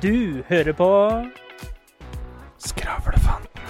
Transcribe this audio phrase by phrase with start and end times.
[0.00, 0.86] Du hører på
[2.60, 3.62] Skravlefanten.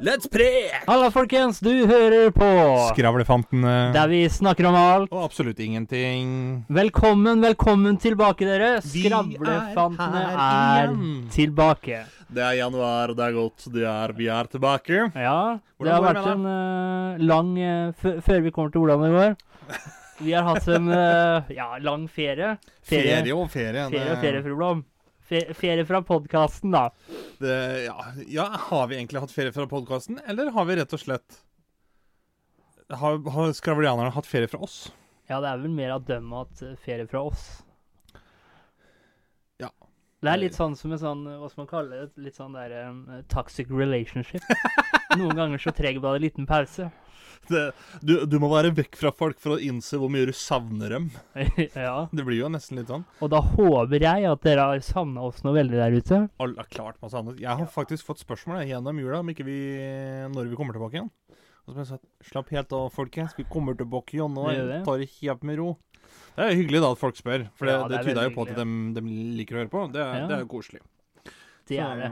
[0.00, 0.46] Let's pre!
[0.86, 1.58] Halla, folkens.
[1.60, 2.48] Du hører på
[2.94, 3.74] Skravlefantene.
[3.92, 5.12] Der vi snakker om alt.
[5.12, 6.64] Og absolutt ingenting.
[6.72, 8.70] Velkommen, velkommen tilbake, dere.
[8.80, 10.96] Vi er Skravlefantene er
[11.36, 12.00] tilbake.
[12.32, 13.68] Det er januar, det er godt.
[13.76, 15.04] Det er, vi er tilbake.
[15.12, 15.36] Ja,
[15.84, 19.38] det har vært med en uh, lang uh, Før vi kommer til hvordan det går.
[20.18, 22.56] Vi har hatt en eh, ja, lang ferie.
[22.82, 23.88] Ferie og ferie.
[23.90, 24.84] Ferie og ferie, fru Blom.
[25.28, 26.86] ferie fra podkasten, da.
[27.38, 27.96] Det, ja,
[28.32, 31.42] ja, har vi egentlig hatt ferie fra podkasten, eller har vi rett og slett
[32.88, 34.86] Har, har skravlianerne hatt ferie fra oss?
[35.26, 37.46] Ja, det er vel mer av dem at eh, ferie fra oss.
[39.60, 39.72] Ja.
[40.22, 42.72] Det er litt sånn som en sånn, hva skal man kalle det, litt sånn der
[42.86, 44.46] um, toxic relationship.
[45.18, 46.88] Noen ganger så trenger bare en liten pause.
[47.48, 47.62] Det,
[48.02, 51.10] du, du må være vekk fra folk for å innse hvor mye du savner dem.
[51.74, 52.08] ja.
[52.12, 53.04] Det blir jo nesten litt sånn.
[53.22, 56.20] Og da håper jeg at dere har savna oss noe veldig der ute.
[56.42, 57.38] Alle har klart masse annet.
[57.42, 59.58] Jeg har faktisk fått spørsmål jeg, gjennom jula om ikke vi,
[60.34, 61.10] når vi kommer tilbake igjen.
[61.66, 63.32] Og så jeg sagt slapp helt av, folkens.
[63.34, 64.44] Vi kommer tilbake igjen nå.
[64.86, 65.08] Tar det.
[65.20, 65.72] Helt med ro.
[66.36, 68.34] Det er hyggelig da at folk spør, for det, Ja, det det, er tyder jo
[68.36, 69.02] på at de, de
[69.40, 69.82] liker å høre på.
[69.94, 70.26] Det, er- Ja.
[70.30, 70.82] det er jo koselig.
[71.66, 72.10] Det Så- er det.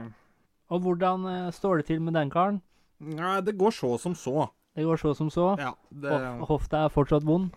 [0.75, 2.57] Og hvordan uh, står det til med den karen?
[2.99, 4.47] Nei, det går så som så.
[4.75, 5.53] Det går så som så.
[5.59, 7.51] Ja, det, Hof hofta er fortsatt vond.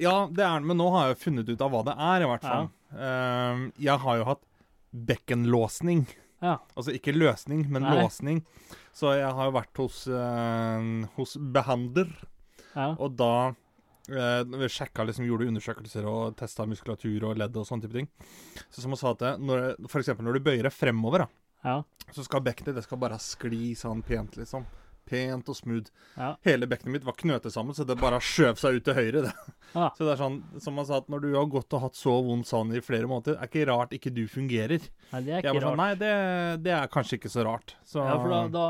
[0.00, 2.24] ja, det er den, men nå har jeg jo funnet ut av hva det er,
[2.24, 2.70] i hvert fall.
[2.96, 4.42] Ehm, jeg har jo hatt
[5.08, 6.06] bekkenlåsning.
[6.40, 6.56] Ja.
[6.78, 7.96] Altså ikke løsning, men Nei.
[8.00, 8.42] låsning.
[8.94, 12.08] Så jeg har jo vært hos, eh, hos behandler.
[12.74, 12.94] ja.
[12.98, 13.54] Og da
[14.08, 18.08] eh, vi sjekka liksom, gjorde undersøkelser og testa muskulatur og ledd og sånne type ting.
[18.70, 21.28] Så som hun sa at når, for eksempel når du bøyer deg fremover, da,
[21.64, 21.82] Ja.
[22.14, 24.64] så skal bekkenet det skal bare skli sånn pent, liksom.
[25.08, 25.88] Pent og smooth.
[26.18, 26.34] Ja.
[26.46, 29.22] Hele bekkenet mitt var knøtet sammen, så det bare skjøv seg ut til høyre.
[29.28, 29.32] det.
[29.74, 29.88] Ja.
[29.96, 32.14] Så det er sånn, som han sa, at når du har gått og hatt så
[32.24, 34.84] vondt sånn i flere måneder, er ikke rart ikke du fungerer.
[35.12, 35.64] Nei, det er ikke rart.
[35.64, 35.80] sånn, rart.
[35.82, 36.12] nei, det,
[36.64, 37.74] det er kanskje ikke så rart.
[37.84, 38.66] Så, Ja, for da, da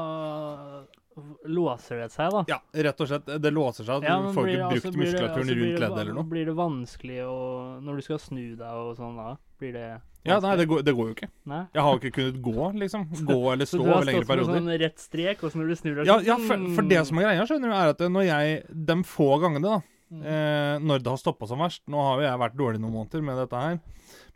[1.48, 2.42] låser det seg, da.
[2.50, 2.58] Ja,
[2.88, 3.30] rett og slett.
[3.42, 4.04] Det låser seg.
[4.04, 6.28] Du ja, får ikke brukt altså, muskulaturen altså, rundt det leddet eller noe.
[6.32, 7.36] Blir det vanskelig å
[7.84, 9.34] Når du skal snu deg og sånn, da?
[9.58, 9.86] Blir det
[10.28, 11.30] Ja, nei, det går, det går jo ikke.
[11.50, 11.60] Nei?
[11.74, 13.06] Jeg har jo ikke kunnet gå, liksom.
[13.32, 14.28] Gå eller stå over lengre perioder.
[14.28, 16.18] Så du har stått med sånn rett strek, og så når du snur deg Ja,
[16.32, 18.58] ja for, for det som er greia, skjønner du, er at når jeg
[18.92, 20.22] De få gangene, da, Mm.
[20.24, 23.24] eh, når det har stoppa som verst Nå har jo jeg vært dårlig noen måneder
[23.26, 23.74] med dette her,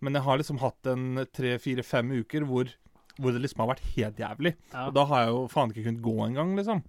[0.05, 2.69] men jeg har liksom hatt en tre, fire, fem uker hvor,
[3.19, 4.55] hvor det liksom har vært helt jævlig.
[4.73, 4.87] ja.
[4.89, 6.83] Og da har jeg jo faen ikke kunnet gå engang, liksom.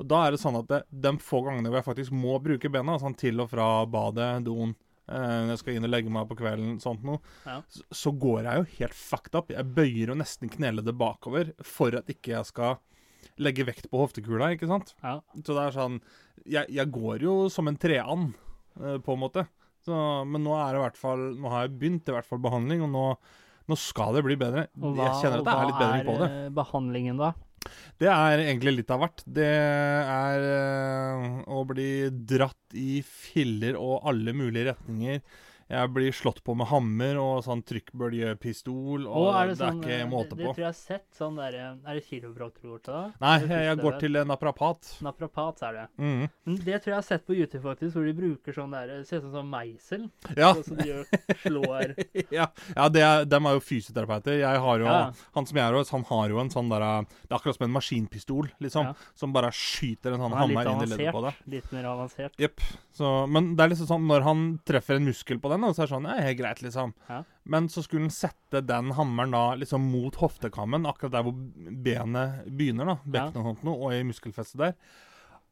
[0.00, 2.70] Og da er det sånn at det, de få gangene hvor jeg faktisk må bruke
[2.72, 4.76] bena, sånn til og fra badet, doen
[5.10, 7.56] når jeg skal inn og legge meg på kvelden, sånt noe, Ja.
[7.66, 9.48] så, så går jeg jo helt fucked up.
[9.50, 12.76] Jeg bøyer jo nesten kneleddet bakover for at ikke jeg skal
[13.42, 14.94] legge vekt på hoftekula, ikke sant?
[15.02, 15.16] Ja.
[15.42, 15.96] Så det er sånn
[16.46, 18.36] Jeg, jeg går jo som en treand,
[18.78, 19.48] eh, på en måte.
[19.82, 19.98] Så,
[20.30, 22.86] men nå er det i hvert fall Nå har jeg begynt i hvert fall behandling,
[22.86, 23.04] og nå,
[23.70, 24.66] nå skal det bli bedre.
[24.74, 26.28] Hva, jeg kjenner at det er litt bedring på det.
[26.28, 27.32] Hva er behandlingen, da?
[28.00, 29.22] Det er egentlig litt av hvert.
[29.28, 31.90] Det er eh, å bli
[32.32, 35.20] dratt i filler og alle mulige retninger.
[35.70, 39.68] Jeg blir slått på med hammer og sånn trykkbølgepistol, og, Og er det, det, sånn,
[39.68, 41.04] er sånn, ikke måte det, det tror jeg har sett.
[41.14, 43.02] Sånn der, er det kiropraktor du går til da?
[43.22, 44.90] Nei, jeg, jeg går til en naprapat.
[45.06, 45.84] Naprapat er det.
[46.02, 46.24] Mm.
[46.48, 48.98] Men det tror jeg har sett på YouTube, faktisk, hvor de bruker sånn der Det
[49.06, 50.08] ser ut som sånn meisel.
[50.34, 51.06] Ja, Så de gjør,
[51.44, 51.94] slår
[52.38, 54.40] ja, ja det er, dem er jo fysioterapeuter.
[54.42, 54.98] Jeg har jo, Ja.
[55.38, 57.68] Han som jeg er hos, han har jo en sånn der Det er akkurat som
[57.68, 58.90] en maskinpistol, liksom.
[58.90, 59.10] Ja.
[59.14, 61.40] Som bare skyter en sånn er hammer inn i leddet på deg.
[61.54, 62.34] Litt mer avansert.
[62.42, 62.58] Jepp.
[63.30, 65.88] Men det er liksom sånn når han treffer en muskel på den, da, så er
[65.88, 66.94] det sånn Ja, helt greit, liksom.
[67.08, 67.20] Ja.
[67.44, 72.44] Men så skulle han sette den hammeren da liksom mot hoftekammen, akkurat der hvor benet
[72.46, 72.98] begynner, da.
[73.04, 74.76] Bekkenet og og i muskelfestet der.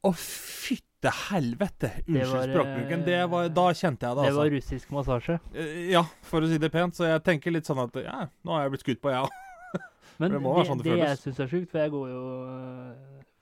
[0.06, 1.90] Å, fytte helvete!
[2.06, 3.04] Det Unnskyld var, språkbruken.
[3.06, 4.38] Det var, eh, da kjente jeg det, Det altså.
[4.38, 5.38] var russisk massasje.
[5.54, 6.94] Eh, Ja, for å si det pent.
[6.94, 9.30] Så jeg tenker litt sånn at ja, nå har jeg blitt skutt på, jeg òg.
[10.18, 12.22] Men det det, sånn det det jeg syns er sjukt, for jeg går jo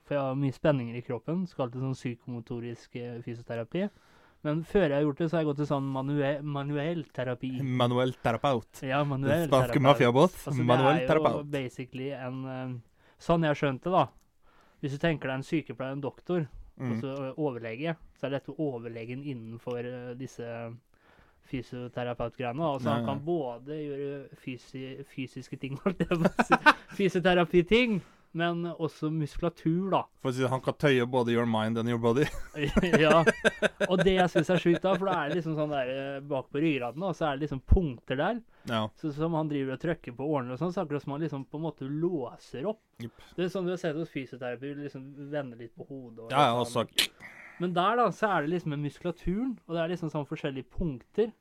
[0.07, 1.45] For jeg har mye spenninger i kroppen.
[1.49, 3.87] Skal til sånn psykomotorisk øh, fysioterapi.
[4.47, 7.49] Men før jeg har gjort det, så har jeg gått til sånn manuell, manuell terapi.
[7.63, 8.81] Manuell terapeut.
[8.87, 9.87] Ja, manuell Spanske terapeut.
[9.89, 10.37] mafiaboss.
[10.47, 11.51] Altså, Manuell det er jo terapeut.
[11.51, 12.77] basically en øh,
[13.19, 14.05] Sånn jeg har skjønt det, da.
[14.81, 16.47] Hvis du tenker deg en sykepleier, en doktor,
[16.77, 16.99] og Mm.
[17.01, 19.81] så øh, overlege, så er dette overlegen innenfor
[20.19, 20.45] disse
[21.49, 22.61] fysioterapeutgreiene.
[22.61, 25.79] Altså, han kan både gjøre fysi fysiske ting,
[26.97, 28.01] fysioterapiting,
[28.37, 30.01] men også muskulatur, da.
[30.21, 32.27] For å si det, han kan tøye både your mind and your body.
[33.05, 33.23] ja.
[33.89, 36.19] Og det jeg syns er sjukt, da, for da er det liksom sånn der eh,
[36.27, 38.41] bak på ryggraden, og så er det liksom punkter der.
[38.69, 38.83] Ja.
[38.99, 41.47] Så som han driver og trykker på årene og sånn, så akkurat som han liksom
[41.47, 42.83] på en måte låser opp.
[43.03, 43.25] Yep.
[43.37, 46.27] Det er sånn du har sett hos fysioterapi, liksom vender litt på hodet.
[46.27, 46.85] Og Ja, ja, og så.
[47.57, 50.69] Men der, da, så er det liksom med muskulaturen, og det er liksom sånn forskjellige
[50.77, 51.33] punkter.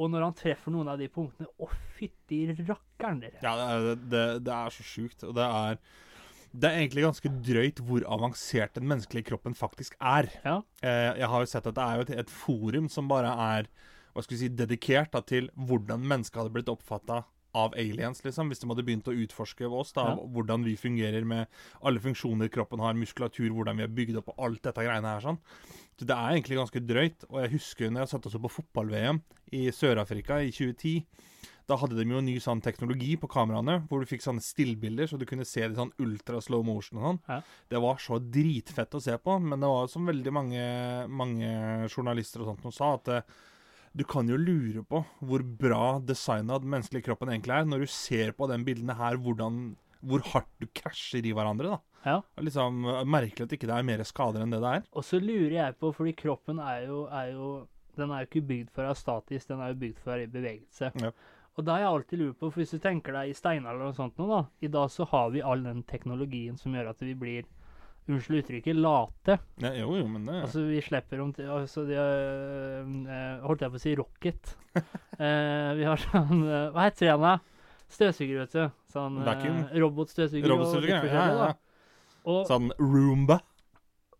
[0.00, 1.68] Og når han treffer noen av de punktene Å,
[1.98, 3.42] fytti rakkeren, dere.
[3.44, 5.24] Ja, det er, det, det er så sjukt.
[5.28, 5.78] Og det er
[6.52, 10.28] Det er egentlig ganske drøyt hvor avansert den menneskelige kroppen faktisk er.
[10.44, 10.58] Ja.
[10.84, 13.70] Eh, jeg har jo sett at det er et, et forum som bare er
[14.12, 17.22] hva skal vi si, dedikert da, til hvordan mennesket hadde blitt oppfatta
[17.54, 18.48] av aliens, liksom.
[18.48, 20.16] Hvis de hadde begynt å utforske oss, da, Ja.
[20.16, 21.46] hvordan vi fungerer med
[21.82, 25.20] alle funksjoner kroppen har, muskulatur, hvordan vi er bygd opp og alt dette greiene her.
[25.20, 25.38] sånn.
[25.98, 27.24] Så det er egentlig ganske drøyt.
[27.30, 29.20] Og jeg husker når jeg satt oss opp på fotball-VM
[29.52, 31.04] i Sør-Afrika i 2010.
[31.68, 35.16] Da hadde de jo ny sånn teknologi på kameraene, hvor du fikk sånne stillbilder, så
[35.16, 37.20] du kunne se det sånn ultra slow motion og sånn.
[37.28, 37.40] Ja.
[37.70, 42.40] Det var så dritfett å se på, men det var som veldig mange, mange journalister
[42.42, 43.22] og sånt som sa, at eh,
[43.92, 47.92] du kan jo lure på hvor bra designa den menneskelige kroppen egentlig er, når du
[47.92, 49.60] ser på den bildene her hvordan,
[50.00, 51.76] hvor hardt du krasjer i hverandre.
[51.76, 51.80] da.
[52.02, 52.16] Ja.
[52.42, 54.88] Liksom eh, Merkelig at ikke det er mer skader enn det det er.
[54.96, 57.52] Og så lurer jeg på, fordi kroppen er jo, er jo
[57.92, 60.12] Den er jo ikke bygd for å være statisk, den er jo bygd for å
[60.14, 60.88] være i bevegelse.
[61.02, 61.10] Ja.
[61.52, 63.98] Og da har jeg alltid lurt på, for hvis du tenker deg i steinalderen og
[63.98, 67.12] sånt nå, da I dag så har vi all den teknologien som gjør at vi
[67.12, 67.50] blir
[68.10, 69.36] Unnskyld uttrykket late.
[69.62, 73.62] Ja, jo, jo, men det Altså, vi slipper om til Altså, de øh, øh, Holdt
[73.62, 74.54] jeg på å si rocket.
[74.74, 77.34] uh, vi har sånn uh, Hva heter det igjen, da?
[77.92, 78.64] Støvsuger, vet du.
[78.90, 80.54] Sånn uh, robotstøvsuger.
[80.56, 81.50] og ja, ja, ja.
[82.24, 83.40] Og, Sånn Roomba.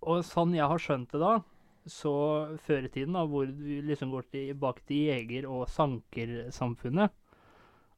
[0.02, 1.36] og sånn jeg har skjønt det da,
[1.86, 2.12] så
[2.66, 7.14] før i tiden, da, hvor vi liksom går tilbake til jeger- og sankersamfunnet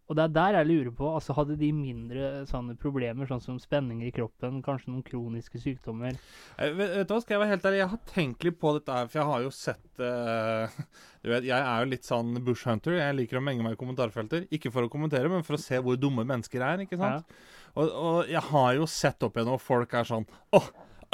[0.04, 3.60] Og det er der jeg lurer på altså Hadde de mindre sånne problemer, sånn som
[3.60, 7.52] spenninger i kroppen, kanskje noen kroniske sykdommer Jeg, Vet, vet du hva, skal jeg være
[7.54, 10.78] helt ærlig, jeg har tenkt litt på dette her, for jeg har jo sett uh,
[11.24, 12.98] Du vet, jeg er jo litt sånn bush hunter.
[12.98, 14.42] Jeg liker å menge meg i kommentarfelter.
[14.52, 17.30] Ikke for å kommentere, men for å se hvor dumme mennesker er, ikke sant?
[17.72, 20.68] Og, og jeg har jo sett opp igjen når folk er sånn Åh,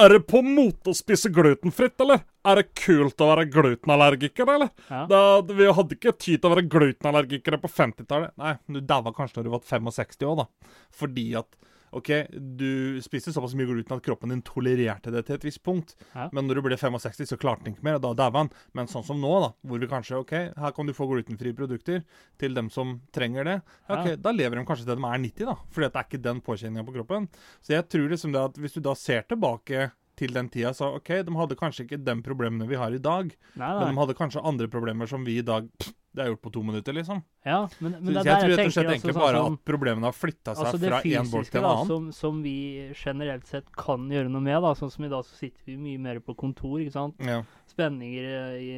[0.05, 2.23] er det på mote å spise glutenfritt, eller?
[2.49, 4.71] Er det kult å være glutenallergiker, eller?
[4.89, 5.03] Ja.
[5.11, 8.35] Da, vi hadde ikke tid til å være glutenallergikere på 50-tallet.
[8.41, 10.77] Nei, du daua kanskje når du var 65 år, da.
[11.03, 11.51] Fordi at
[11.97, 15.97] OK, du spiste såpass mye gluten at kroppen din tolererte det til et visst punkt.
[16.15, 16.29] Ja.
[16.33, 18.53] Men når du ble 65, så klarte den ikke mer, og da daua han.
[18.79, 22.05] Men sånn som nå, da, hvor vi kanskje OK, her kan du få glutenfrie produkter
[22.41, 23.59] til dem som trenger det.
[23.89, 24.17] Ok, Ja.
[24.21, 25.57] Da lever de kanskje til de er 90, da.
[25.71, 27.29] Fordi det er ikke den påkjenninga på kroppen.
[27.65, 29.91] Så jeg tror liksom det at hvis du da ser tilbake
[30.21, 33.31] til den tida, så OK, de hadde kanskje ikke de problemene vi har i dag,
[33.57, 36.41] Nei, men de hadde kanskje andre problemer som vi i dag pff, Det er gjort
[36.43, 37.21] på to minutter, liksom.
[37.47, 40.09] Ja, men, men er jeg tror rett og slett egentlig altså, bare sånn at problemene
[40.09, 41.87] har flytta seg altså fra én bolk til en annen.
[41.87, 42.55] som, som vi
[42.99, 44.59] generelt sett kan gjøre noe med.
[44.65, 46.81] da, Sånn som i dag så sitter vi mye mer på kontor.
[46.83, 47.23] ikke sant?
[47.23, 47.45] Ja.
[47.71, 48.73] Spenninger eh, i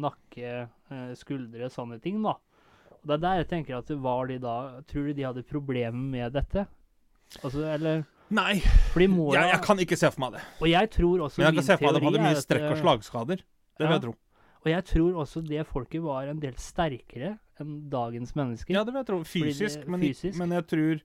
[0.00, 2.22] nakke, eh, skuldre, sånne ting.
[2.24, 2.38] da.
[2.96, 4.56] Og Det er der jeg tenker at det var de da
[4.88, 6.64] Tror du de hadde problemer med dette?
[7.42, 10.40] Altså, eller Nei, de jeg, jeg kan ikke se for meg det.
[10.60, 12.66] Og jeg tror også Men jeg kan se for meg at de hadde mye strekk
[12.66, 13.44] og eh, slagskader.
[13.44, 13.96] Det vil ja.
[13.96, 14.12] jeg tro.
[14.68, 18.74] Og jeg tror også det folket var en del sterkere enn dagens mennesker.
[18.76, 19.20] Ja, det vil jeg tro.
[19.24, 20.36] Fordi det- men, fysisk.
[20.38, 21.00] men jeg tror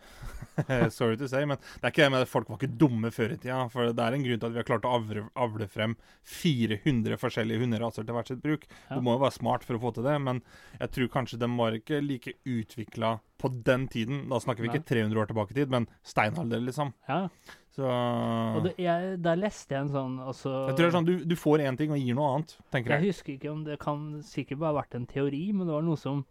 [0.96, 3.34] Sorry to say, men det er ikke det med at folk var ikke dumme før
[3.34, 3.62] i tida.
[3.72, 5.94] For det er en grunn til at vi har klart å avle, avle frem
[6.28, 8.66] 400 forskjellige hunderaser til hvert sitt bruk.
[8.88, 8.98] Ja.
[8.98, 10.42] Du må jo være smart for å få til det, men
[10.80, 14.26] jeg tror kanskje de var ikke like utvikla på den tiden.
[14.28, 14.76] Da snakker vi Nei.
[14.76, 16.92] ikke 300 år tilbake i tid, men steinalder, liksom.
[17.08, 17.22] Ja.
[17.70, 21.06] Så Og det, jeg, der leste jeg en sånn altså, Jeg tror det er sånn,
[21.06, 23.12] du, du får én ting og gir noe annet, tenker Jeg jeg.
[23.14, 26.00] husker ikke om det kan sikkert bare ha vært en teori, men det var noe
[26.00, 26.24] som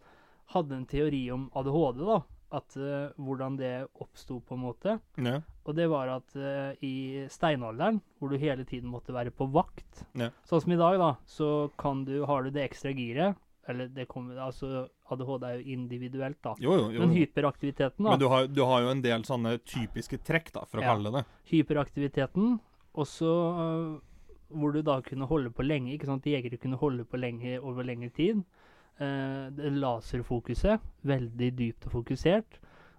[0.51, 2.19] hadde en teori om ADHD, da.
[2.51, 4.95] At uh, hvordan det oppsto, på en måte.
[5.21, 5.35] Ja.
[5.69, 10.05] Og det var at uh, i steinalderen, hvor du hele tiden måtte være på vakt
[10.17, 10.31] Ja.
[10.49, 13.37] Sånn som i dag, da, så kan du, har du det ekstra giret.
[13.69, 16.55] Eller det kommer Altså, ADHD er jo individuelt, da.
[16.57, 17.03] Jo, jo, jo.
[17.03, 18.15] Men hyperaktiviteten, da.
[18.15, 20.95] Men du har, du har jo en del sånne typiske trekk, da, for å Ja.
[20.95, 22.59] kalle det hyperaktiviteten,
[22.97, 23.99] og så uh,
[24.49, 25.93] hvor du da kunne holde på lenge.
[25.93, 26.25] ikke sant?
[26.25, 28.41] Jegere kunne holde på lenge over lengre tid.
[28.99, 32.57] Eh, det laserfokuset, veldig dypt og fokusert.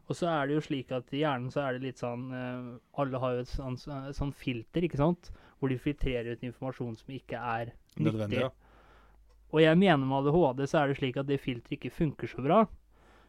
[0.09, 2.71] Og så er det jo slik at i hjernen så er det litt sånn eh,
[2.99, 5.29] Alle har jo et sånn, sånn filter, ikke sant?
[5.61, 8.41] Hvor de filtrerer ut informasjon som ikke er Nødvendig, nyttig.
[8.49, 8.51] ja.
[9.51, 12.43] Og jeg mener med ADHD så er det slik at det filteret ikke funker så
[12.43, 12.63] bra.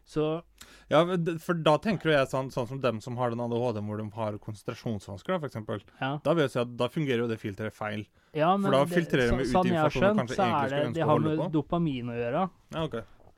[0.06, 0.42] Så
[0.90, 1.04] Ja,
[1.40, 4.36] for da tenker jeg sånn, sånn som dem som har den ADHD hvor de har
[4.38, 5.80] konsentrasjonsvansker, da, for eksempel.
[6.00, 6.18] ja.
[6.22, 8.06] Da vil jeg si at da fungerer jo det filteret feil.
[8.34, 10.44] ja men da det- filtrerer så- vi ut sånn jeg har informasjon skjønt, kanskje så
[10.44, 12.50] egentlig er det, det har med dopamin å gjøre.
[12.74, 12.94] Ja, ok.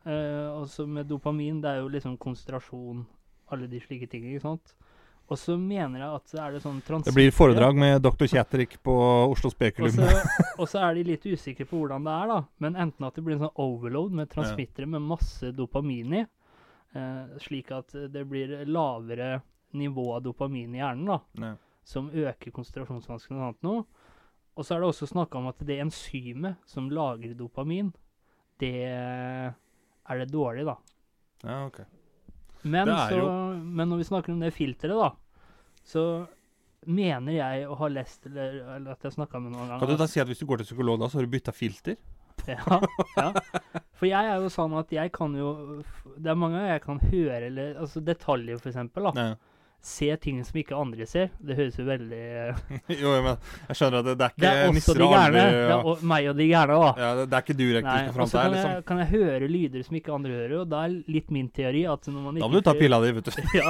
[0.07, 3.07] Eh, også med dopamin, det er jo liksom konsentrasjon,
[3.53, 4.75] alle de slike ting, ikke sant?
[5.31, 8.77] Og så mener jeg at er det sånn transitter Det blir foredrag med doktor Kjetrik
[8.85, 8.93] på
[9.33, 9.97] Oslo Spekulum.
[10.59, 12.45] og så er de litt usikre på hvordan det er, da.
[12.61, 16.27] Men enten at det blir en sånn overload med transmittere med masse dopamin i,
[17.43, 19.41] slik at det blir lavere
[19.75, 21.55] nivå av dopamin i hjernen, da, Ja.
[21.85, 23.85] som øker konsentrasjonsvanskene og sånt noe.
[24.57, 27.93] Og så er det også snakka om at det enzymet som lager dopamin,
[28.63, 29.55] det er
[30.21, 30.77] det dårlig, da.
[31.45, 31.81] Ja, ok.
[32.65, 35.11] Men, så, jo- men når vi snakker om det filteret, da,
[35.85, 36.27] så
[36.87, 39.97] mener jeg å ha lest, eller, eller at jeg snakka med noen ganger Kan du
[39.97, 41.97] da si at hvis du går til psykolog, da, så har du bytta filter?
[42.49, 42.81] Ja,
[43.17, 43.31] ja.
[43.97, 45.49] For jeg er jo sånn at jeg kan jo
[46.19, 49.09] Det er mange ganger jeg kan høre eller Altså detaljer, for eksempel.
[49.09, 49.13] da.
[49.17, 49.35] Nei.
[49.85, 51.27] Se ting som ikke andre ser.
[51.45, 52.21] Det høres jo veldig
[53.03, 53.35] jo, men
[53.69, 55.51] jeg skjønner at det, det er ikke Det er nisser og alver.
[55.59, 56.93] Det er og- meg og de gærne, da.
[57.03, 58.79] Ja, det, det er ikke du rektor og fram til her, liksom.
[58.89, 62.09] kan jeg høre lyder som ikke andre hører, og da er litt min teori at
[62.09, 63.33] når man ikke Da må du ta pilla di, vet du.
[63.61, 63.69] Ja.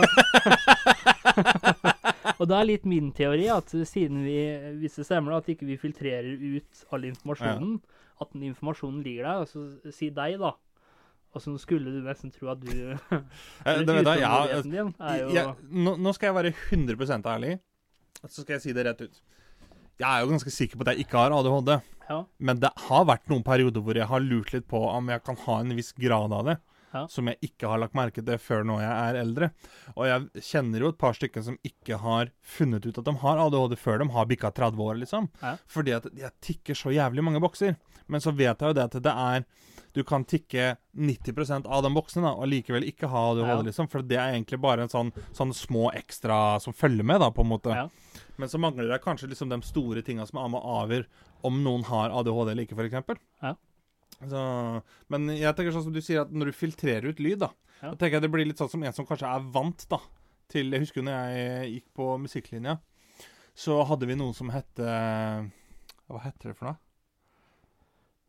[2.38, 4.38] og da er litt min teori at siden vi,
[4.80, 7.76] hvis det stemmer, at ikke vi filtrerer ut all informasjonen,
[8.22, 10.52] at den informasjonen ligger der, og så si deg, da.
[11.34, 15.96] Og så skulle du nesten tro at du vet ja, din er jo ja, nå,
[15.98, 17.56] nå skal jeg være 100 ærlig,
[18.22, 19.18] så skal jeg si det rett ut.
[19.98, 21.74] Jeg er jo ganske sikker på at jeg ikke har ADHD,
[22.08, 22.20] Ja.
[22.38, 25.38] men det har vært noen perioder hvor jeg har lurt litt på om jeg kan
[25.46, 26.56] ha en viss grad av det.
[26.94, 27.04] Ja.
[27.10, 29.50] Som jeg ikke har lagt merke til før nå jeg er eldre.
[29.96, 33.42] Og jeg kjenner jo et par stykker som ikke har funnet ut at de har
[33.44, 35.28] ADHD før de har bikka 30 år, liksom.
[35.42, 35.56] Ja.
[35.66, 37.76] Fordi at jeg tikker så jævlig mange bokser.
[38.06, 39.44] Men så vet jeg jo det at det er
[39.94, 43.60] Du kan tikke 90 av de boksene da, og likevel ikke ha ADHD, Ja.
[43.62, 43.88] liksom.
[43.88, 47.42] For det er egentlig bare en sånn, sånn små ekstra som følger med, da, på
[47.44, 47.70] en måte.
[47.70, 47.88] Ja.
[48.36, 51.06] Men så mangler det kanskje liksom de store tinga som er med og avgjør
[51.44, 53.20] om noen har ADHD eller ikke, f.eks.
[53.42, 53.54] Ja.
[54.30, 57.50] Så, men jeg tenker sånn som du sier, at når du filtrerer ut lyd, da,
[57.82, 57.90] Ja.
[57.90, 59.98] da tenker jeg det blir litt sånn som en som kanskje er vant da,
[60.48, 62.78] til Jeg husker når jeg gikk på musikklinja,
[63.54, 66.76] så hadde vi noen som het Hva heter det for noe?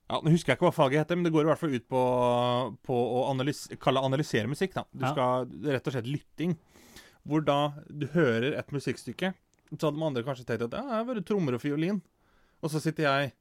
[0.09, 1.87] Ja, Nå husker jeg ikke hva faget heter, men det går i hvert fall ut
[1.89, 2.01] på,
[2.85, 4.75] på å analys kalle analysere musikk.
[4.75, 4.83] da.
[4.93, 5.11] Du Ja.
[5.11, 6.57] skal rett og slett lytting.
[7.25, 9.33] Hvor da du hører et musikkstykke,
[9.73, 12.03] så hadde de andre kanskje tenkt at ja, det er bare trommer og fiolin.
[12.61, 13.33] Og så sitter jeg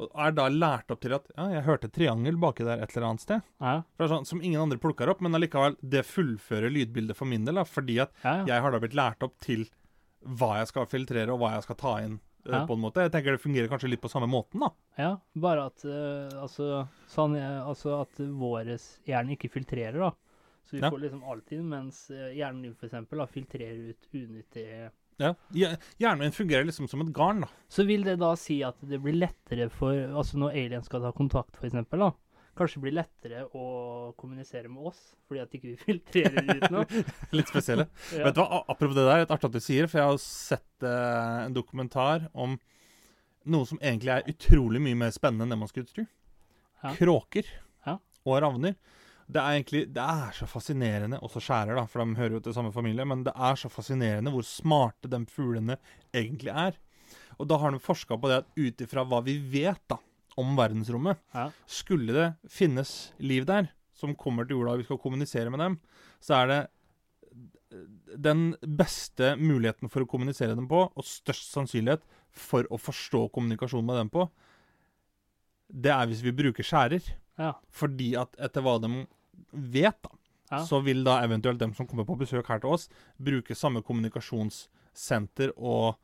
[0.00, 3.10] og er da lært opp til at ja, jeg hørte triangel baki der et eller
[3.10, 3.44] annet sted.
[3.60, 7.60] Ja, sånn, Som ingen andre plukker opp, men allikevel, det fullfører lydbildet for min del.
[7.60, 8.48] da, Fordi at ja, ja.
[8.54, 9.66] jeg har da blitt lært opp til
[10.22, 12.20] hva jeg skal filtrere, og hva jeg skal ta inn.
[12.42, 12.64] Ja.
[12.66, 13.04] på en måte.
[13.04, 14.72] Jeg tenker det fungerer kanskje litt på samme måten, da.
[14.98, 15.10] ja.
[15.38, 20.08] Bare at uh, altså, sånn, eh, altså at våres hjerne ikke filtrerer, da.
[20.66, 24.66] Så vi får liksom alltid, mens eh, hjernen din eksempel filtrerer ut unyttig
[25.20, 25.34] Ja.
[25.52, 27.48] Hjernen min fungerer liksom som et garn, da.
[27.70, 31.12] Så vil det da si at det blir lettere for Altså når aliens skal ta
[31.16, 32.12] kontakt, eksempel, da.
[32.58, 33.66] Kanskje det blir lettere å
[34.20, 37.04] kommunisere med oss, fordi at ikke vi filtrerer ut noe.
[37.38, 37.86] Litt spesielle.
[38.16, 38.26] Ja.
[38.26, 40.84] Vet du hva, Apropos det der, litt artig at du sier, for jeg har sett
[40.88, 42.58] eh, en dokumentar om
[43.48, 46.04] noe som egentlig er utrolig mye mer spennende enn det man skulle tro.
[46.82, 46.92] Ja.
[46.98, 47.48] Kråker
[47.88, 47.96] Ja.
[48.26, 48.76] og ravner.
[49.32, 52.56] Det er egentlig, det er så fascinerende, også skjærer, da, for de hører jo til
[52.56, 55.78] samme familie, men det er så fascinerende hvor smarte de fuglene
[56.12, 56.76] egentlig er.
[57.40, 59.96] Og da har de forska på det at ut ifra hva vi vet da,
[60.40, 61.50] om verdensrommet, Ja.
[61.68, 65.78] skulle det finnes liv der som kommer til jorda og vi skal kommunisere med dem,
[66.20, 66.60] så er det
[68.20, 73.88] den beste muligheten for å kommunisere dem på, og størst sannsynlighet for å forstå kommunikasjonen
[73.88, 74.26] med dem på,
[75.72, 77.04] det er hvis vi bruker skjærer.
[77.40, 77.54] Ja.
[77.72, 79.06] Fordi at etter hva de
[79.50, 80.10] vet, da,
[80.52, 80.58] Ja.
[80.68, 85.52] så vil da eventuelt dem som kommer på besøk her til oss, bruke samme kommunikasjonssenter
[85.56, 85.96] og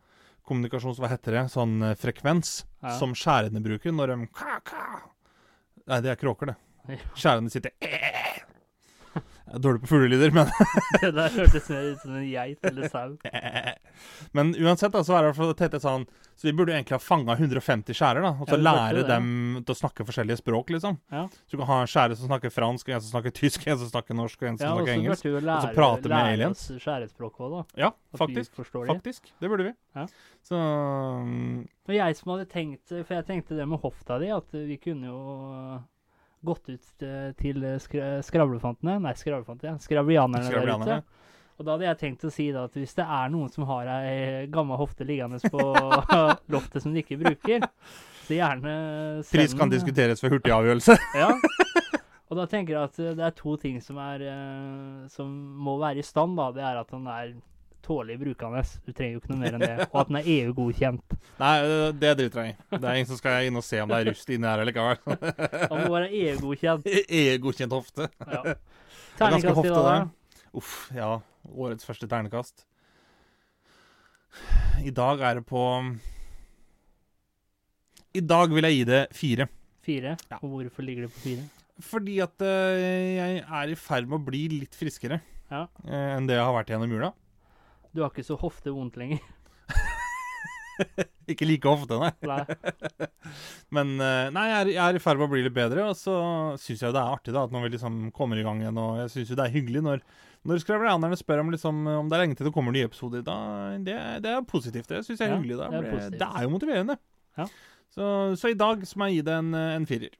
[0.48, 0.98] kommunikasjons...
[0.98, 1.42] Hva heter det?
[1.52, 2.94] Sånn eh, frekvens Ja.
[2.98, 4.84] som skjærene bruker når de ka, ka.
[5.88, 6.56] Nei, det er kråker, det.
[7.20, 7.72] Skjærene sitter
[9.48, 10.48] Jeg er dårlig på fuglelyder, men
[11.00, 13.14] Det der hørtes mer ut som en geit eller sau.
[14.36, 16.04] Men uansett, da, så er det tenkte jeg sånn
[16.38, 18.32] Så vi burde egentlig ha fanga 150 skjærer, da.
[18.36, 19.30] Og så Ja, lære det, dem
[19.64, 20.98] til å snakke forskjellige språk, liksom.
[21.10, 21.24] Ja.
[21.48, 23.88] Så du kan ha en skjære som snakker fransk, en som snakker tysk, en som
[23.90, 25.26] snakker norsk, og en som Ja, snakker engelsk.
[25.32, 26.62] og så lære, prate med lære aliens.
[26.70, 27.64] oss skjærespråk òg, da.
[27.86, 27.90] Ja,
[28.20, 28.54] faktisk.
[28.92, 29.32] Faktisk.
[29.40, 29.74] Det burde vi.
[29.96, 30.06] Ja.
[30.46, 30.56] Så
[31.88, 35.08] Og jeg som hadde tenkt For jeg tenkte det med hofta di, at vi kunne
[35.10, 35.20] jo
[36.44, 39.82] gått ut eh, til eh, skra skravlefantene Nei, skravlefantene, ja.
[39.82, 40.98] Skravlianerne der ute.
[41.58, 43.88] Og da hadde jeg tenkt å si da at hvis det er noen som har
[43.96, 45.64] ei gammel hofte liggende på
[46.54, 47.66] loftet som de ikke bruker,
[48.28, 48.74] så gjerne
[49.26, 50.98] send Pris kan diskuteres ved hurtig avgjørelse.
[51.18, 51.32] Ja.
[52.28, 54.22] Og da tenker jeg at eh, det er to ting som, er,
[55.10, 56.36] som må være i stand.
[56.38, 56.50] da.
[56.54, 57.32] Det er at den er
[57.88, 58.62] tålelig brukende.
[58.86, 59.88] Du trenger jo ikke noe mer enn det.
[59.88, 61.16] Og at den er EU-godkjent.
[61.40, 62.76] Nei, det- det driter jeg i.
[62.76, 64.70] Det er ingen som skal inn og se om det er rust inni her eller
[64.72, 65.00] likevel.
[65.08, 66.86] Den må være EU-godkjent.
[67.22, 68.08] EU-godkjent hofte.
[68.26, 68.42] Ja.
[69.18, 69.98] Terningkast i dag, da?
[70.54, 71.10] Uff, ja.
[71.48, 72.64] Årets første ternekast.
[74.84, 75.62] I dag er det på
[78.18, 79.46] I dag vil jeg gi det fire.
[79.84, 80.16] Fire.
[80.30, 80.38] Ja.
[80.42, 81.46] Og hvorfor ligger det på fire?
[81.88, 85.66] Fordi at eh, jeg er i ferd med å bli litt friskere Ja.
[85.86, 87.12] eh, enn det jeg har vært gjennom jula.
[87.94, 89.22] Du har ikke så hofte vondt lenger.
[91.30, 92.10] Ikke like ofte, nei.
[92.26, 93.08] Nei.
[93.76, 96.14] Men eh, nei, jeg er, i ferd med å bli litt bedre, og så
[96.60, 98.80] syns jeg det er artig da, at når vi liksom kommer i gang igjen.
[98.82, 100.04] Og jeg syns jo det er hyggelig når,
[100.48, 103.24] når skravlianerne spør om, liksom, om det er lenge til det kommer nye episoder.
[103.26, 103.36] Da,
[103.84, 104.90] det, det er positivt.
[104.90, 105.60] Det syns jeg er Ja, hyggelig.
[105.60, 106.98] Det er Det, er jo motiverende.
[107.38, 107.48] Ja.
[107.94, 110.14] Så, så i dag må jeg gi det en, eh, en firer.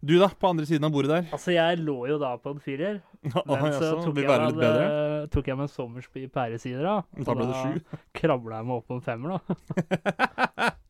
[0.00, 0.28] Du, da?
[0.28, 1.24] På andre siden av bordet der?
[1.34, 5.30] Altså, jeg lå jo da på en firer, men så jaså, tok jeg, meg en,
[5.32, 7.24] tok jeg meg en sommersby pæresider, da.
[7.26, 7.96] Da ble det sju.
[8.20, 10.68] Kravla jeg meg opp på en femmer, da.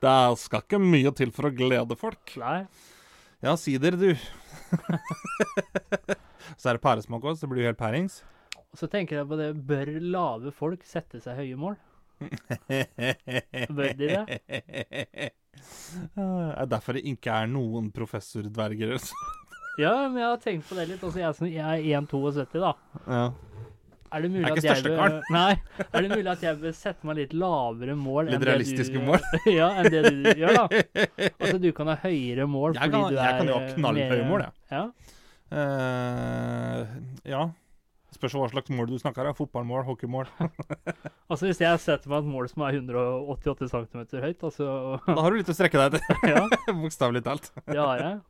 [0.00, 2.36] Det skal ikke mye til for å glede folk.
[2.38, 2.60] Nei.
[3.44, 4.12] Ja, sider, du.
[6.60, 8.20] så er det pæresmak òg, så det blir jo helt pærings.
[8.78, 11.76] Så tenker jeg på det, bør lave folk sette seg høye mål?
[13.74, 14.38] Bør de det?
[16.16, 16.28] Det
[16.62, 19.00] er derfor det ikke er noen professordverger.
[19.80, 21.02] Ja, men jeg har tenkt på det litt.
[21.04, 22.72] Altså, jeg, jeg er 1,72 da.
[23.06, 23.26] Ja.
[24.16, 25.56] Er det mulig Er ikke at største bør, Nei,
[25.90, 29.24] er det mulig at jeg bør sette meg litt lavere mål Litt realistiske du, mål?
[29.58, 30.82] ja, enn det du gjør, da.
[31.34, 33.64] Altså, du kan ha høyere mål Jeg fordi kan- du er jeg kan jo ha
[33.66, 34.54] eh, knallhøye mål, jeg.
[34.78, 34.84] Ja.
[35.56, 36.94] Uh,
[37.34, 37.42] ja.
[38.16, 39.36] Spørs hva slags mål du snakker om.
[39.36, 40.30] Fotballmål, hockeymål.
[41.26, 44.66] Altså, hvis jeg setter meg et mål som er 188 cm høyt, altså
[45.08, 46.28] Da har du litt å strekke deg etter.
[46.30, 46.44] Ja,
[46.84, 47.48] Bokstavelig talt.
[47.66, 48.20] det har jeg.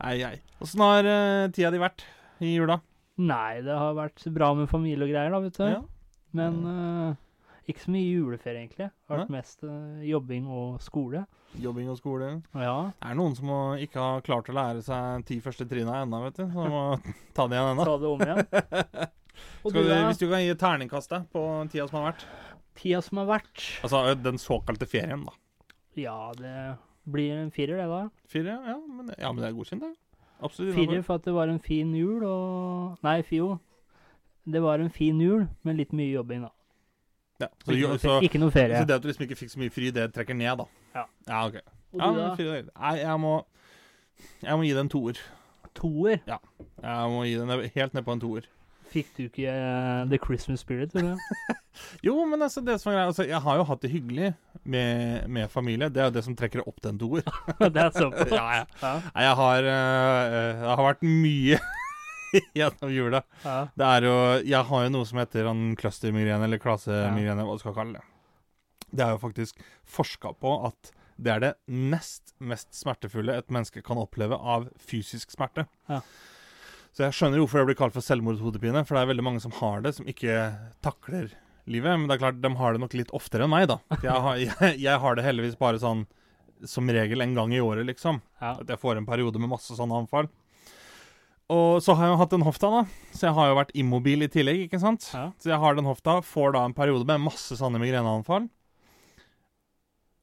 [0.00, 0.38] Ei, ei.
[0.64, 2.06] Åssen har uh, tida di vært
[2.40, 2.78] i jula?
[3.20, 5.66] Nei, det har vært bra med familie og greier, da, vet du.
[5.68, 5.82] Ja.
[6.32, 7.10] Men eh,
[7.70, 8.88] ikke så mye juleferie, egentlig.
[8.90, 11.24] Det har vært mest uh, jobbing og skole.
[11.62, 12.30] Jobbing og skole.
[12.58, 12.76] Ja.
[12.96, 16.22] Det er noen som må ikke har klart å lære seg ti første trinna ennå,
[16.26, 16.46] vet du.
[16.50, 16.84] Så må
[17.36, 17.86] ta det igjen ennå.
[17.86, 19.10] Ta det om igjen.
[19.64, 21.40] Du, du, hvis du kan gi terningkast da, på
[21.72, 22.26] tida som har vært
[22.76, 23.62] Tida som har vært?
[23.84, 25.32] Altså den såkalte ferien, da.
[25.98, 26.52] Ja, det
[27.08, 28.28] blir en firer, det, da.
[28.28, 28.58] Fire?
[28.68, 29.92] Ja, men, ja, men det er godkjent, det.
[30.42, 30.74] Absolutt.
[30.76, 33.56] Firer for at det var en fin jul, og Nei, Fio.
[34.44, 36.52] Det var en fin jul, men litt mye jobbing, da.
[37.42, 38.78] Ja, så, Ikke noe, så, ikke noe ferie.
[38.78, 40.66] så det at du liksom ikke fikk så mye fri, det trekker ned, da?
[40.94, 41.04] Ja.
[41.28, 41.60] Ja, ok.
[41.92, 42.32] Ja, men da?
[42.38, 43.32] fire, nei, jeg må
[44.40, 45.22] Jeg må gi det en toer.
[45.76, 46.18] Toer.
[46.28, 46.38] Ja.
[46.82, 48.48] Jeg må gi den helt ned på en toer.
[48.92, 50.94] Fikk du ikke uh, The Christmas Spirit?
[50.94, 51.16] Eller?
[52.06, 55.28] Jo, men altså, det som er greia altså, Jeg har jo hatt det hyggelig med,
[55.32, 55.88] med familie.
[55.88, 57.22] Det er jo det som trekker opp til en toer.
[57.74, 58.34] det er såpass.
[58.40, 58.66] ja, ja.
[58.82, 60.26] Ja, jeg har uh,
[60.60, 61.60] Det har vært mye
[62.58, 63.22] gjennom jula.
[63.44, 63.58] ja.
[63.76, 64.16] Det er jo
[64.48, 68.08] Jeg har jo noe som heter clustermigrene, eller klasemigrene, hva du skal kalle det.
[68.92, 70.92] Det er jo faktisk forska på at
[71.22, 75.66] det er det nest mest smertefulle et menneske kan oppleve av fysisk smerte.
[75.90, 76.00] Ja.
[76.92, 79.54] Så jeg skjønner hvorfor det blir kalt for selvmordshodepine, for det er veldig mange som
[79.62, 80.34] har det, som ikke
[80.84, 81.30] takler
[81.70, 81.94] livet.
[81.94, 83.78] Men det er klart, de har det nok litt oftere enn meg, da.
[84.02, 86.04] Jeg har, jeg, jeg har det heldigvis bare sånn
[86.68, 88.20] som regel en gang i året, liksom.
[88.42, 88.52] ja.
[88.60, 90.28] At jeg får en periode med masse sånne anfall.
[91.52, 92.82] Og så har jeg jo hatt den hofta, da.
[93.12, 95.04] Så jeg har jo vært immobil i tillegg, ikke sant.
[95.12, 95.26] Ja.
[95.42, 98.46] Så jeg har den hofta, får da en periode med masse sanne migreneanfall.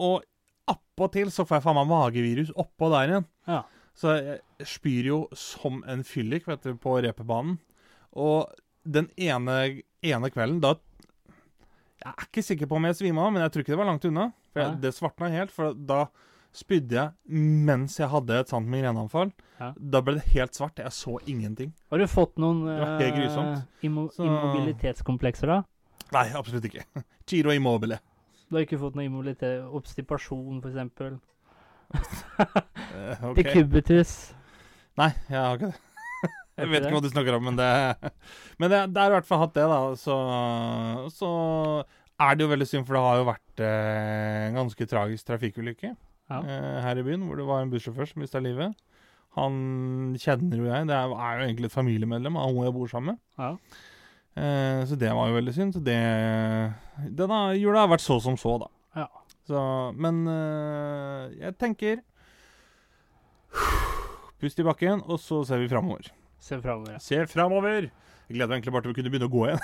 [0.01, 0.23] Og
[0.69, 3.27] appåtil så får jeg faen meg magevirus oppå der igjen.
[3.49, 3.61] Ja.
[3.99, 7.57] Så jeg spyr jo som en fyllik, vet du, på reperbanen.
[8.15, 8.49] Og
[8.87, 10.77] den ene, ene kvelden, da
[11.99, 13.89] Jeg er ikke sikker på om jeg svima av, men jeg tror ikke det var
[13.89, 14.29] langt unna.
[14.53, 16.05] For jeg, det svartna helt, for da
[16.55, 19.31] spydde jeg mens jeg hadde et sånt migreneanfall.
[19.59, 19.71] Ja.
[19.77, 20.79] Da ble det helt svart.
[20.81, 21.73] Jeg så ingenting.
[21.91, 23.65] Har du fått noen eh, grusomt.
[23.85, 25.59] immo Så- immobilitetskomplekser, da?
[26.15, 26.85] Nei, absolutt ikke.
[27.29, 27.99] Giro immobile.
[28.49, 31.19] Du har ikke fått noe immobilitet, obstipasjon, eksempel?
[31.93, 33.35] Eh, ok.
[33.37, 34.15] Decubitus?
[34.97, 35.77] Nei, jeg har ikke det.
[36.59, 37.67] Jeg vet ikke hva du snakker om, men det
[38.59, 39.77] Men det, det er i hvert fall hatt det, da.
[39.95, 40.15] Så,
[41.15, 41.29] så
[42.19, 45.93] er det jo veldig synd, for det har jo vært eh, en ganske tragisk trafikkulykke
[46.29, 46.39] Ja.
[46.43, 48.75] eh, her i byen, hvor det var en bussjåfør som mista livet.
[49.37, 50.87] Han kjenner jo jeg.
[50.89, 53.23] Det er, er jo egentlig et familiemedlem av hun jeg bor sammen med.
[53.39, 53.51] Ja.
[54.39, 55.73] Eh, så det var jo veldig synd.
[55.75, 55.97] Så det
[57.17, 58.69] Denne jula har vært så som så, da.
[59.03, 59.07] Ja.
[59.49, 59.61] Så,
[59.97, 62.01] men eh, jeg tenker
[64.39, 66.11] Pust i bakken, og så ser vi framover.
[66.39, 66.93] Se framover.
[66.95, 67.01] Ja.
[67.03, 67.89] Ser framover!
[68.29, 69.63] Jeg gleder meg egentlig bare til vi kunne begynne å gå igjen.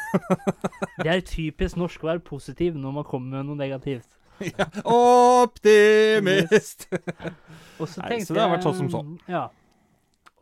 [1.06, 4.15] Det er typisk norsk å være positiv når man kommer med noe negativt.
[4.60, 4.66] Ja.
[4.92, 6.88] Optimist!
[7.80, 9.14] Og så Nei, så det har vært sånn som sånn.
[9.32, 9.46] Ja.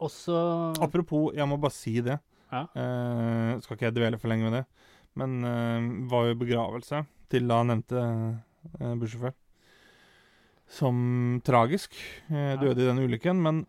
[0.04, 0.36] Også
[0.84, 2.18] Apropos, jeg må bare si det.
[2.54, 2.64] Ja.
[2.78, 4.64] Eh, skal ikke jeg dvele for lenge med det.
[5.18, 7.04] Men eh, var jo begravelse
[7.34, 9.34] til da nevnte uh, bussjåfør.
[10.74, 11.96] Som tragisk
[12.30, 12.58] eh, Ja.
[12.62, 13.42] døde i den ulykken.
[13.46, 13.64] Men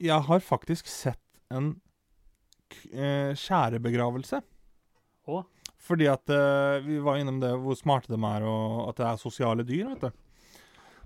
[0.00, 1.20] jeg har faktisk sett
[1.52, 1.74] en
[2.72, 4.42] k- eh, skjærebegravelse.
[5.26, 5.40] Å?
[5.86, 9.20] Fordi at uh, vi var innom det hvor smarte de er, og at det er
[9.22, 10.10] sosiale dyr, vet du.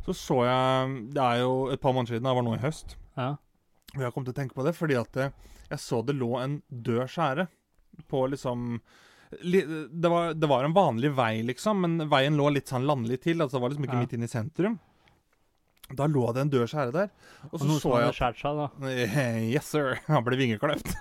[0.06, 2.96] Så så jeg Det er jo et par måneder siden, det var nå i høst.
[3.18, 3.34] Ja.
[3.96, 5.32] Og jeg kom til å tenke på det fordi at eh,
[5.70, 7.46] jeg så det lå en død skjære
[8.08, 8.78] på liksom
[9.42, 13.20] li, det, var, det var en vanlig vei, liksom, men veien lå litt sånn landlig
[13.26, 13.42] til.
[13.42, 14.04] Altså det var liksom ikke Ja.
[14.06, 14.78] midt inne i sentrum.
[15.98, 17.10] Da lå det en død skjære der.
[17.50, 18.94] Og Og så så jeg skåret seg, da.
[19.54, 19.98] Yes, sir.
[20.06, 20.94] Han ble vingekløpt.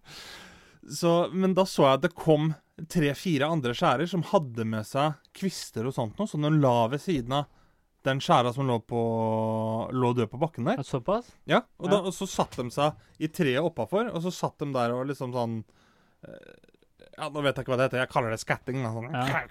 [1.00, 2.54] så, men da så jeg at det kom
[2.88, 7.02] tre-fire andre skjærer som hadde med seg kvister og sånt noe, som de la ved
[7.02, 7.48] siden av
[8.06, 9.00] den skjæra som lå, på,
[9.92, 10.80] lå død på bakken der.
[10.86, 11.28] Såpass?
[11.44, 11.92] Ja, og, Ja.
[11.92, 15.04] Da, og så satt de seg i treet oppafor, og så satt de der og
[15.10, 15.58] liksom sånn
[16.24, 16.54] eh,
[17.18, 18.00] Ja, nå vet jeg ikke hva det heter.
[18.06, 18.80] Jeg kaller det skatting.
[18.80, 19.10] Da, sånn.
[19.12, 19.42] Ja.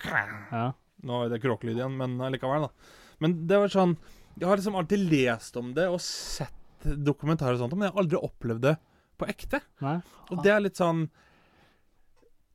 [0.49, 0.63] Ja.
[1.05, 2.95] Nå er det kråkelyd igjen, men allikevel, da.
[3.21, 3.93] Men det var sånn
[4.39, 8.01] Jeg har liksom alltid lest om det og sett dokumentarer og sånt, men jeg har
[8.01, 8.75] aldri opplevd det
[9.19, 9.59] på ekte.
[9.83, 9.97] Nei?
[10.31, 11.09] Og det er litt sånn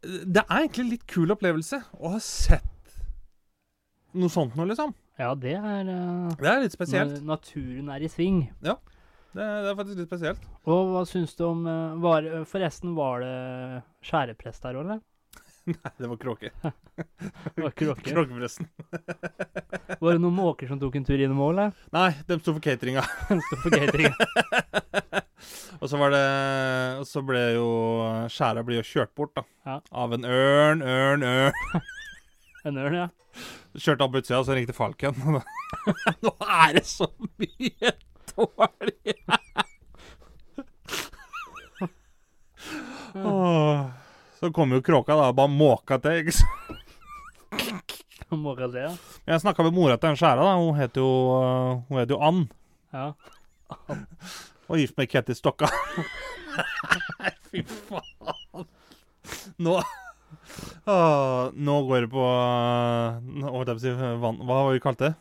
[0.04, 2.70] Det er egentlig en litt kul opplevelse å ha sett
[4.14, 4.92] noe sånt noe, liksom.
[5.18, 7.16] Ja, det er uh, Det er litt spesielt.
[7.20, 8.44] Når naturen er i sving.
[8.62, 8.76] Det,
[9.34, 10.46] det er faktisk litt spesielt.
[10.70, 13.34] Og hva syns du om eh, var, Forresten, var det
[14.06, 15.02] skjæreprest der òg, eller?
[15.70, 16.50] Nei, det var kråke.
[17.56, 18.04] Det var kråke.
[18.12, 18.68] Kråkepresten.
[19.98, 21.78] Var det noen måker som tok en tur innom òg, eller?
[21.94, 23.02] Nei, de sto for cateringa.
[23.30, 24.14] Stod for catering.
[25.80, 26.22] Og så var det
[27.00, 27.66] Og så ble jo
[28.30, 29.42] Skjæra ble jo kjørt bort, da.
[29.66, 29.76] Ja.
[29.92, 31.52] Av en ørn, ørn, ørn.
[32.68, 33.08] En ørn, ja.
[33.76, 35.16] Kjørte opp utsida, og så ringte falken.
[36.24, 37.90] Nå er det så mye
[38.30, 39.16] dårlig!
[43.14, 43.84] Åh.
[44.40, 46.22] Så kom jo kråka da og bare måka til.
[46.22, 48.00] ikke sant?
[48.34, 48.94] Måka det, ja.
[49.30, 50.42] Jeg snakka med mora til den skjæra.
[50.42, 51.12] da, Hun heter jo,
[51.88, 52.40] hun heter jo Ann.
[52.92, 53.12] ja.
[54.68, 55.68] Og gift med Ketty Stokka.
[57.50, 58.66] Fy faen.
[59.64, 59.78] Nå
[60.84, 65.14] Åh, Nå går det på Hva var har vi kalt det?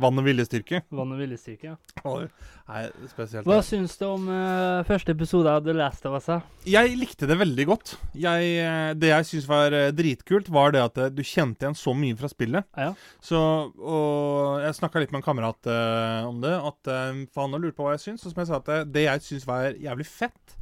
[0.00, 0.80] Vann og viljestyrke?
[0.94, 1.74] Vann og viljestyrke.
[1.74, 2.02] Ja.
[2.08, 2.26] Oi,
[2.70, 3.48] Nei, spesielt.
[3.48, 6.28] Hva syns du om uh, første episode av The Last of Us?
[6.68, 7.92] Jeg likte det veldig godt.
[8.14, 11.94] Jeg, eh, det jeg syns var eh, dritkult, var det at du kjente igjen så
[11.96, 12.68] mye fra spillet.
[12.78, 12.92] Ja.
[13.24, 13.40] Så,
[13.74, 17.76] og Jeg snakka litt med en kamerat uh, om det, at uh, for han lurte
[17.76, 18.24] på hva jeg syns.
[18.24, 20.56] Og som jeg sa, at det jeg syns var jævlig fett,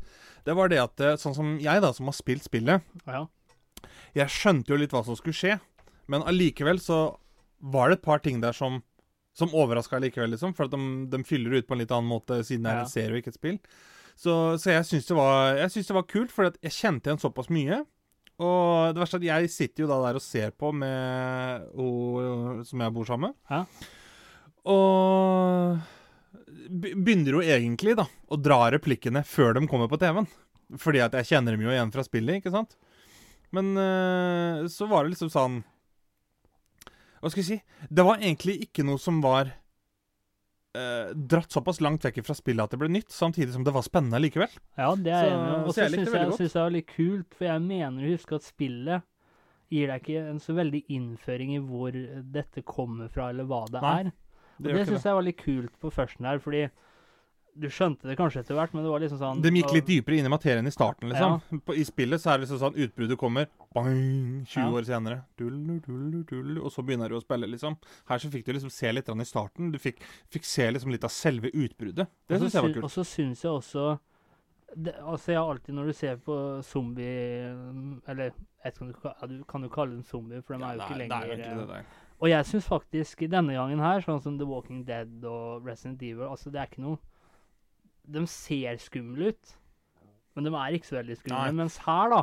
[0.48, 3.26] det var det at sånn som jeg, da, som har spilt spillet, Ja.
[4.16, 5.58] jeg skjønte jo litt hva som skulle skje,
[6.08, 7.18] men allikevel så
[7.60, 8.80] var det et par ting der som
[9.38, 10.52] som overraska likevel, liksom.
[10.58, 10.80] For at de,
[11.12, 13.32] de fyller ut på en litt annen måte, siden det er en serie og ikke
[13.34, 13.60] et spill.
[14.18, 17.84] Så, så jeg syns det, var- det var kult, for jeg kjente igjen såpass mye.
[18.42, 22.60] Og det verste er at jeg sitter jo da der og ser på med hun
[22.66, 23.38] som jeg bor sammen med.
[23.50, 23.64] Ja.
[24.68, 25.78] Og
[26.68, 30.28] begynner jo egentlig da å dra replikkene før de kommer på TV-en.
[30.78, 32.74] Fordi at jeg kjenner dem jo igjen fra spillet, ikke sant?
[33.56, 35.62] Men eh, så var det liksom sånn
[37.20, 37.86] Hva skal jeg si?
[37.90, 39.50] Det var egentlig ikke noe som var
[40.78, 43.86] eh, dratt såpass langt vekk fra spillet at det ble nytt, samtidig som det var
[43.86, 44.52] spennende likevel.
[44.78, 45.60] Ja, det er jeg enig i.
[45.62, 48.38] Og så syns jeg, synes jeg det var litt kult, for jeg mener å huske
[48.38, 49.08] at spillet
[49.68, 51.96] gir deg ikke en så veldig innføring i hvor
[52.38, 54.12] dette kommer fra, eller hva det Nei, er.
[54.58, 56.64] Og Det det syns jeg var litt kult på førsten her, fordi
[57.60, 60.18] du skjønte det kanskje etter hvert, men det var liksom sånn De gikk litt dypere
[60.20, 61.60] inn i materien i starten, liksom.
[61.66, 64.68] På, I spillet så er det liksom sånn utbruddet kommer bang, 20 Ja.
[64.70, 65.18] år senere.
[65.36, 67.76] Dull, dull, dull, og så begynner du å spille, liksom.
[68.08, 69.72] Her så fikk du liksom se litt i starten.
[69.72, 72.06] Du fikk, fikk se liksom litt av selve utbruddet.
[72.28, 72.84] Det syns jeg var kult.
[72.84, 73.98] Og så syns jeg også
[74.76, 77.48] det, Altså, jeg har alltid, når du ser på zombie
[78.06, 80.82] Eller jeg vet ikke om du, kan- du kalle dem zombie, for de er jo
[80.84, 81.84] ikke lenger det er egentlig eh, det der.
[82.20, 86.26] Og jeg syns faktisk denne gangen her, sånn som The Walking Dead og Resident Evil
[86.28, 86.98] Altså, det er ikke noe
[88.10, 89.54] De ser skumle ut,
[90.34, 91.36] men de er ikke så veldig skumle.
[91.38, 91.52] Nei.
[91.52, 92.22] Mens her, da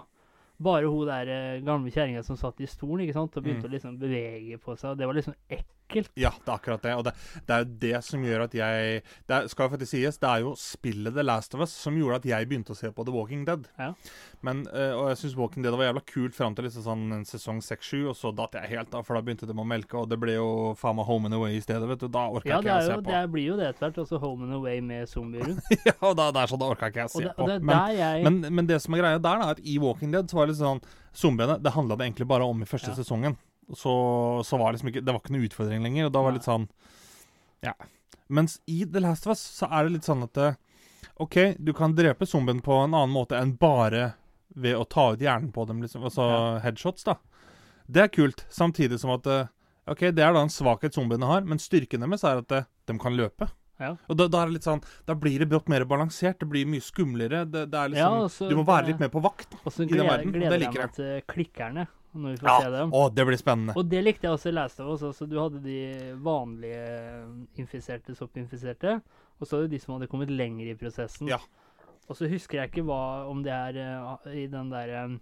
[0.63, 3.69] Bare hun der eh, gamle kjerringa som satt i stolen ikke sant, og begynte Mm.
[3.69, 4.91] å liksom bevege på seg.
[4.91, 5.71] og Det var liksom ekkelt.
[6.17, 6.93] Ja, det er akkurat det.
[6.97, 7.13] Og det,
[7.45, 10.29] det er jo det som gjør at jeg Det er, skal jo faktisk sies, det
[10.29, 13.05] er jo spillet The Last of Us som gjorde at jeg begynte å se på
[13.05, 13.67] The Walking Dead.
[13.77, 13.91] Ja.
[14.45, 17.25] Men, eh, og jeg syns Walking Dead var jævla kult fram til liksom sånn en
[17.25, 20.09] sesong 6-7, og så datt jeg helt av, for da begynte de å melke, og
[20.11, 22.07] det ble jo faen meg Home and Away i stedet, vet du.
[22.13, 23.09] Da orka Ja, ikke jeg å se på.
[23.11, 24.01] det blir jo det etter hvert.
[24.05, 25.53] Også Home and Away med zombier
[25.87, 27.47] ja, og da, er sånn, da orka ikke jeg å se det, på.
[27.49, 30.11] det Men, jeg men, men det som er greia der, da, er at i Walking
[30.13, 30.81] Dead så var det litt sånn
[31.15, 32.95] Zombiene, det handla det egentlig bare om i første Ja.
[32.97, 33.37] sesongen.
[33.73, 33.91] Så,
[34.45, 36.37] så var det liksom ikke Det var ikke noe utfordring lenger, og da var det
[36.41, 36.67] litt sånn
[37.65, 37.73] Ja.
[38.29, 40.55] Mens i The Last of Us så er det litt sånn at eh,
[41.21, 44.13] OK, du kan drepe zombien på en annen måte enn bare
[44.55, 46.03] ved å ta ut hjernen på dem, liksom.
[46.07, 46.39] Altså Ja.
[46.63, 47.17] headshots, da.
[47.87, 48.45] Det er kult.
[48.49, 49.47] Samtidig som at eh,
[49.87, 52.97] OK, det er da en svakhet zombiene har, men styrken deres er at eh, de
[53.01, 53.49] kan løpe.
[53.79, 53.91] Ja.
[54.09, 56.37] Og da, da er det litt sånn Da blir det brått mer balansert.
[56.39, 57.41] Det blir mye skumlere.
[57.43, 59.51] Det, det er liksom Ja, også, Du må være litt mer på vakt.
[59.67, 61.83] Så den verden, og det gleder jeg meg til klikkerne,
[62.15, 62.57] når vi får Ja.
[62.61, 62.91] se dem.
[62.91, 63.75] Å, det blir spennende.
[63.77, 65.03] Og det likte jeg også i Last of Us.
[65.03, 65.77] Altså, du hadde de
[66.23, 67.27] vanlige
[67.61, 69.01] infiserte, soppinfiserte,
[69.39, 71.27] og så hadde de som hadde kommet lenger i prosessen.
[71.27, 71.37] Ja.
[72.07, 75.19] Og så husker jeg ikke hva, om det er uh, i den der um,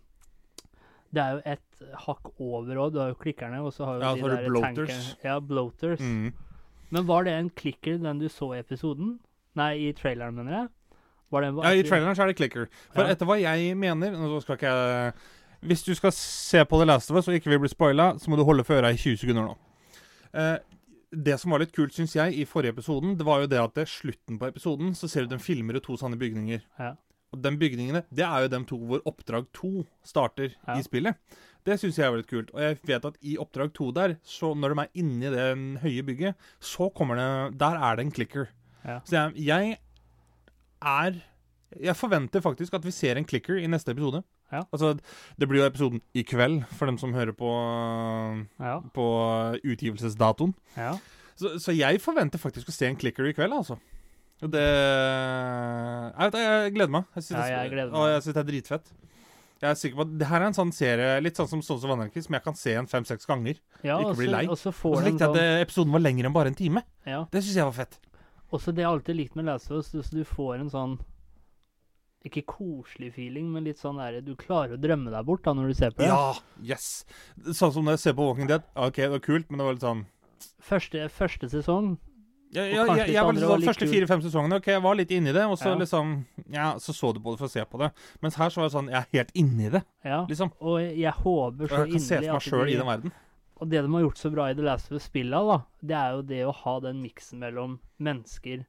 [1.14, 2.92] Det er jo et hakk over òg.
[2.94, 4.90] Du har jo klikkerne, og så har jo Ja, de der bloaters.
[4.90, 6.00] tankerne- Ja, bloaters.
[6.02, 6.34] Mm.
[6.92, 9.20] Men var det en klikker, den du så i episoden?
[9.56, 10.68] Nei, i traileren, mener jeg.
[11.32, 12.68] Var det en, Ja, I traileren så er det clicker.
[12.94, 13.10] For Ja.
[13.14, 15.14] etter hva jeg mener nå skal ikke jeg
[15.64, 18.30] Hvis du skal se på The Last of Us og ikke vil bli spoila, så
[18.32, 19.54] må du holde for øra i 20 sekunder nå.
[20.34, 20.58] Eh,
[21.14, 23.76] det som var litt kult, syns jeg, i forrige episoden, det var jo det at
[23.78, 26.64] det slutten på episoden så ser du den filmer i to sånne bygninger.
[26.82, 26.96] Ja.
[27.34, 30.76] Og den bygningene, det er jo dem to hvor Oppdrag 2 starter Ja.
[30.78, 31.16] i spillet.
[31.66, 32.52] Det syns jeg var litt kult.
[32.54, 36.04] Og jeg vet at i Oppdrag 2 der, så når de er inni det høye
[36.06, 38.50] bygget, så kommer det Der er det en clicker.
[38.86, 39.00] Ja.
[39.06, 39.78] Så jeg, jeg
[40.82, 41.22] er
[41.82, 44.24] Jeg forventer faktisk at vi ser en clicker i neste episode.
[44.52, 44.64] Ja.
[44.72, 44.94] Altså,
[45.40, 47.50] det blir jo episoden i kveld, for dem som hører på,
[48.60, 48.80] Ja.
[48.94, 49.08] på
[49.64, 50.54] utgivelsesdatoen.
[50.78, 50.98] ja.
[51.36, 53.80] Så, så jeg forventer faktisk å se en clicker i kveld, altså.
[54.44, 54.62] Det
[56.14, 57.08] Jeg, vet, jeg gleder meg.
[57.16, 57.98] Jeg synes Ja, jeg gleder meg.
[58.00, 58.92] Og jeg syns det er dritfett.
[59.64, 61.86] Jeg er sikker på at det her er en sånn serie litt sånn som Sons
[61.88, 63.60] of Anarchy, som jeg kan se en fem-seks ganger.
[63.84, 64.44] ja Ikke og bli lei.
[64.52, 66.84] Og så Og likte jeg at sånn episoden var lengre enn bare en time.
[67.08, 67.24] ja.
[67.32, 67.98] Det syns jeg var fett.
[68.52, 71.00] Også det jeg alltid likt med Last of Us, du får en sånn
[72.24, 75.68] Ikke koselig feeling, men litt sånn der Du klarer å drømme deg bort da når
[75.68, 76.08] du ser på det.
[76.08, 76.34] Ja!
[76.64, 77.06] Yes!
[77.52, 78.64] Sånn som når jeg ser på Walking Dead.
[78.80, 80.06] OK, det var kult, men det var litt sånn
[80.64, 81.98] Første, første sesong
[82.54, 85.32] ja, ja, ja, jeg, var litt sånn, Første fire-fem sesongene OK, jeg var litt inni
[85.34, 85.78] det, og så Ja.
[85.80, 86.12] liksom
[86.54, 87.90] Ja, så så du på det for å se på det.
[88.22, 90.26] Mens her så var det sånn Jeg er helt inni det, Ja.
[90.30, 90.52] liksom.
[90.62, 93.12] Og jeg håper så inderlig at jeg kan se for meg sjøl i den verden.
[93.60, 96.12] Og det de har gjort så bra i The Last of Us-spilla, da, det er
[96.14, 98.66] jo det å ha den miksen mellom mennesker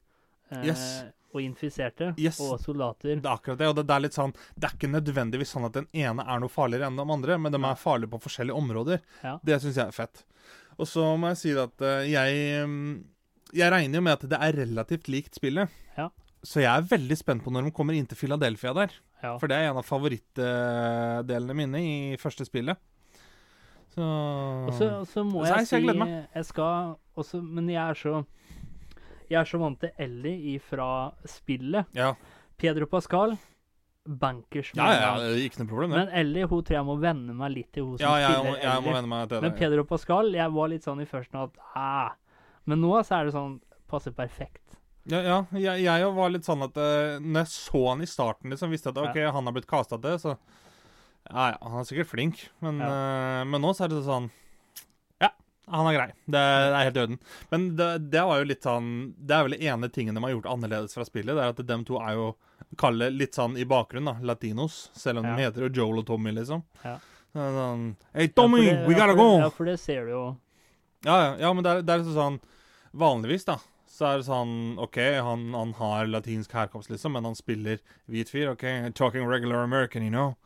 [0.51, 1.05] eh, Yes.
[1.35, 2.39] Og infiserte Yes.
[2.41, 3.17] og soldater.
[3.21, 5.67] Det er akkurat det, og det, det er litt sånn Det er ikke nødvendigvis sånn
[5.67, 8.55] at den ene er noe farligere enn de andre, men de er farlige på forskjellige
[8.57, 9.01] områder.
[9.25, 9.39] Ja.
[9.45, 10.25] Det syns jeg er fett.
[10.79, 13.05] Og så må jeg si at eh, jeg mm,
[13.55, 15.69] Jeg regner jo med at det er relativt likt spillet.
[15.97, 16.09] Ja.
[16.43, 18.91] Så jeg er veldig spent på når de kommer inn til Philadelphia der.
[19.23, 19.37] Ja.
[19.39, 22.77] For det er en av favorittdelene mine i første spillet.
[23.95, 26.29] Så Og så, og så må Så jeg jeg- si jeg gleder meg.
[26.35, 28.27] jeg skal også, Men jeg er så
[29.31, 30.87] Jeg er så vant til Ellie ifra
[31.29, 31.87] spillet.
[31.97, 32.13] Ja.
[32.61, 33.37] Pedro Pascal
[34.05, 34.71] bankers.
[34.77, 36.01] ja, ja, det ikke noe problem, det.
[36.03, 38.53] Men Ellie hun tror jeg må venne meg litt til hun som Ja, jeg, må-
[38.53, 38.97] spiller jeg må Ellie.
[38.99, 39.43] venne meg til det.
[39.43, 39.57] Men.
[39.59, 42.11] Pedro Pascal, jeg var litt sånn i førsten at ah.
[42.67, 44.61] Men nå så er det sånn Passer perfekt.
[45.07, 48.51] Ja, ja jeg, jeg var litt sånn at uh, Når jeg så han i starten,
[48.51, 50.37] liksom, visste jeg at ok, han har blitt kasta til, så
[51.31, 54.44] Ja, ja, han er sikkert flink, men, eh, men nå så er det sånn Ja,
[55.71, 56.07] han er grei.
[56.27, 57.19] Det, er helt i orden.
[57.51, 60.35] Men det, det var jo litt sånn Det er vel det ene tingen de har
[60.35, 61.33] gjort annerledes fra spillet.
[61.33, 62.27] Det er at dem to er jo
[62.81, 64.33] kalle litt sånn i bakgrunnen, da.
[64.35, 64.91] Latinos.
[64.99, 65.37] Selv om Ja.
[65.37, 66.65] de heter jo Joel og Tommy, liksom.
[66.85, 66.99] Ja.
[67.35, 69.39] Så sånn Hey, Tommy, ja, det, we gotta go!
[69.41, 70.25] Ja, for det ser du jo.
[71.05, 72.41] Ja, ja, men det er, det er liksom sånn
[72.95, 73.57] Vanligvis, da,
[73.91, 78.31] så er det sånn OK, han, han har latinsk herkomst, liksom, men han spiller hvit
[78.31, 78.53] fyr.
[78.53, 78.63] OK,
[78.95, 80.37] talking regular American, you know.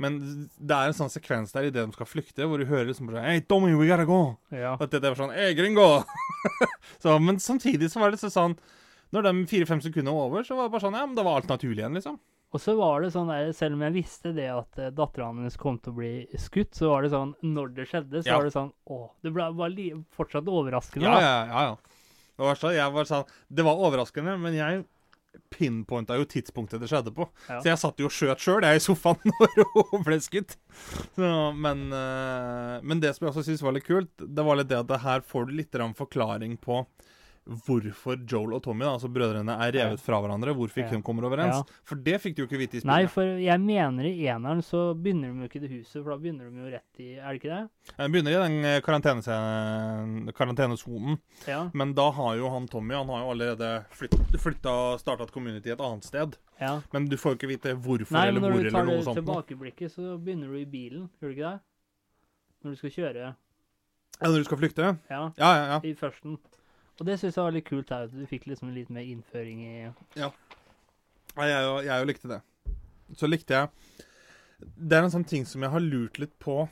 [0.00, 0.16] Men
[0.56, 3.24] det er en sånn sekvens der idet de skal flykte, hvor du hører liksom bare
[3.26, 4.20] Hey, Tommy, we gotta go!
[4.54, 4.74] Ja.
[4.80, 6.02] At det, det var sånn Hey, gringo!
[7.02, 8.56] så, men samtidig så var det sånn
[9.12, 11.40] Når de fire-fem sekundene var over, så var det bare sånn Ja, men da var
[11.42, 12.16] alt naturlig igjen, liksom.
[12.50, 15.58] Og så var det sånn der, selv om jeg visste det at uh, dattera hennes
[15.60, 18.38] kom til å bli skutt, så var det sånn Når det skjedde, så Ja.
[18.40, 21.06] var det sånn Å, det ble, li fortsatt overraskende.
[21.06, 21.66] Ja, ja, ja.
[21.68, 22.00] ja.
[22.40, 24.82] Det var, så, jeg var sånn, det var overraskende, men jeg
[25.50, 27.26] pinpointa jo tidspunktet det skjedde på.
[27.48, 27.60] Ja.
[27.60, 30.56] Så jeg satt jo og skjøt sjøl, jeg, i sofaen når hun ble skutt.
[31.16, 34.70] Så, men, eh, men det som jeg også syns var litt kult, det var litt
[34.70, 36.84] det at det her får du litt forklaring på
[37.46, 40.52] hvorfor Joel og Tommy, da, altså brødrene, er revet fra hverandre.
[40.54, 41.56] Hvorfor ikke de kommer overens.
[41.64, 41.78] Ja.
[41.88, 44.94] For det fikk du jo ikke vite i Nei, for jeg mener i eneren så
[44.94, 47.32] begynner de jo ikke i det huset, for da begynner de jo rett i Er
[47.32, 47.94] det ikke det?
[47.96, 51.18] De begynner i den eh, karantene- karantenesonen.
[51.48, 51.70] Ja.
[51.74, 55.32] Men da har jo han Tommy Han har jo allerede flytt, flytta og starta et
[55.34, 56.36] community et annet sted.
[56.60, 56.76] ja.
[56.92, 58.90] Men du får jo ikke vite hvorfor Nei, eller men hvor når du tar eller
[58.90, 59.16] det noe sånt.
[59.16, 59.24] noe.
[59.24, 61.60] tilbakeblikket, så begynner du i bilen, gjør du ikke det?
[62.62, 63.34] Når du skal kjøre.
[64.20, 64.88] Ja, når du skal flykte?
[65.10, 65.80] Ja, Ja, ja, ja.
[65.82, 66.38] i førsten.
[67.00, 69.62] Og det syns jeg var litt kult her, at du fikk liksom litt mer innføring
[69.64, 69.74] i
[70.20, 70.30] ja
[71.40, 72.40] jeg, jo- jeg jo likte det.
[73.16, 73.68] Så likte jeg
[74.76, 76.68] Det er en sånn ting som jeg har lurt litt på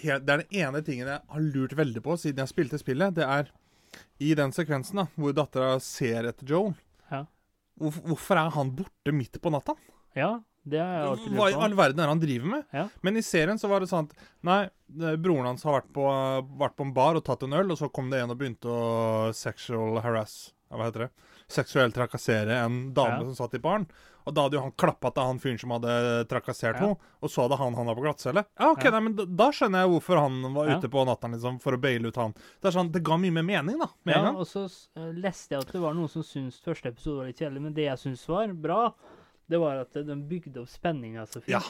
[0.00, 3.14] Det er den ene tingen jeg har lurt veldig på siden jeg spilte spillet.
[3.14, 3.50] Det er
[4.18, 6.72] i den sekvensen da, hvor dattera ser etter Joel.
[7.12, 7.20] Ja.
[7.78, 9.74] Hvorfor, er han borte midt på natta?
[10.16, 12.64] Ja, det har jeg alltid Hva i all verden er det han driver med?
[12.72, 12.86] Ja.
[13.02, 14.68] Men i serien så var det sånn at Nei,
[15.20, 16.06] broren hans har vært på,
[16.60, 18.68] vært på en bar og tatt en øl, og så kom det en og begynte
[18.72, 21.10] å sexual harass Hva heter det?
[21.52, 23.24] Seksuelt trakassere en dame Ja.
[23.28, 23.84] som satt i baren.
[24.26, 26.80] Og da hadde jo han klappa til han fyren som hadde trakassert Ja.
[26.80, 28.44] henne, og så hadde han havna på glattcelle.
[28.58, 28.90] Ja, OK, Ja.
[28.96, 31.80] nei, men da, da skjønner jeg hvorfor han var ute på natta liksom, for å
[31.80, 32.32] baile ut han.
[32.32, 33.88] Det er sånn, det ga mye mer mening, da.
[34.06, 34.36] Med Ja, en gang.
[34.40, 34.64] og så
[34.96, 37.74] eh, leste jeg at det var noen som syntes første episode var litt kjedelig, men
[37.74, 38.94] det jeg syntes var bra,
[39.50, 41.54] det var at den de bygde opp spenninga så fint.
[41.56, 41.62] Ja.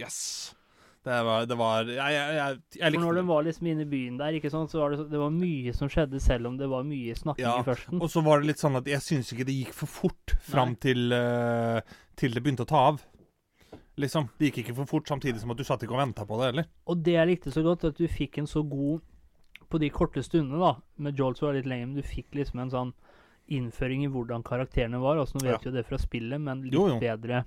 [0.00, 0.54] Yes.
[1.02, 3.82] Det var, det var Jeg, jeg, jeg, jeg For når den de var liksom inne
[3.82, 6.46] i byen der, ikke sant, så var det, så- det var mye som skjedde, selv
[6.46, 7.98] om det var mye snakking Ja, i førsten.
[8.00, 10.76] Og så var det litt sånn at jeg syns ikke det gikk for fort fram
[10.76, 11.80] til, uh,
[12.14, 13.02] til det begynte å ta av.
[13.98, 14.28] Liksom.
[14.38, 16.46] Det gikk ikke for fort, samtidig som at du satt ikke og venta på det
[16.52, 16.68] heller.
[16.86, 19.02] Og det jeg likte så godt, at du fikk en så god
[19.72, 20.74] På de korte stundene, da.
[21.00, 22.90] Med Jolt så var litt lenger, men du fikk liksom en sånn
[23.56, 25.20] innføring i hvordan karakterene var.
[25.22, 25.70] Altså Nå vet Ja.
[25.70, 26.98] jo det fra spillet, men litt Jo, jo.
[27.02, 27.44] bedre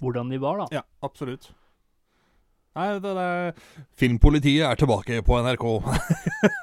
[0.00, 0.66] hvordan de var, da.
[0.78, 1.50] Ja, absolutt.
[2.76, 3.28] Nei, det, det
[3.98, 5.64] Filmpolitiet er tilbake på NRK.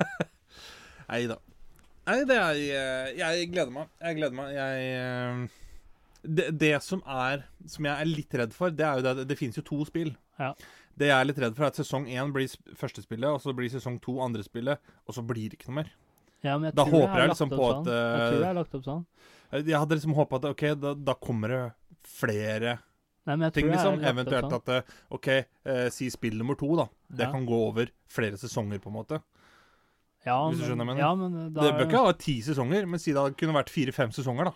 [1.12, 1.38] Nei da.
[2.08, 3.89] Nei, det er eh, Jeg gleder meg.
[4.02, 4.54] Jeg gleder meg.
[4.56, 5.63] Jeg eh,
[6.28, 9.38] det, det som er Som jeg er litt redd for, det er jo det Det
[9.39, 10.13] finnes jo to spill.
[10.39, 10.54] Ja.
[10.97, 13.54] Det jeg er litt redd for, er at sesong én blir første spillet, og så
[13.54, 15.91] blir sesong to andre spillet, og så blir det ikke noe mer.
[16.43, 17.80] Ja, men jeg Da tror er håper jeg jeg liksom på sånn.
[17.82, 19.06] at, Jeg tror jeg er lagt opp sånn.
[19.52, 21.62] Jeg hadde liksom håpa at OK, da, da kommer det
[22.04, 22.80] flere
[23.28, 23.97] Nei, ting, liksom.
[24.04, 24.54] Eventuelt sånn.
[24.62, 25.28] at eh, OK,
[25.67, 26.86] uh, si spill nummer to, da.
[27.10, 27.32] Det Ja.
[27.32, 29.21] kan gå over flere sesonger, på en måte.
[30.26, 31.04] ja, hvis du skjønner hva jeg mener.
[31.04, 34.12] Ja, men eh, Det bør ikke ha ti sesonger, men si det kunne vært fire-fem
[34.12, 34.54] sesonger, da.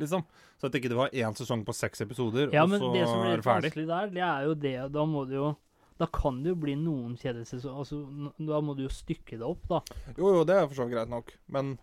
[0.00, 0.24] Liksom.
[0.58, 3.06] Så at det ikke var én sesong på seks episoder, Ja, og men er det
[3.08, 3.70] som blir men det som ferdig.
[3.72, 5.56] vanskelig der, det er jo det Da må du jo
[6.02, 7.78] Da kan det jo bli noen kjedesesonger.
[7.78, 8.00] Altså,
[8.42, 9.82] da må du jo stykke det opp, da.
[10.16, 11.76] Jo, jo, det er for så vidt greit nok, men,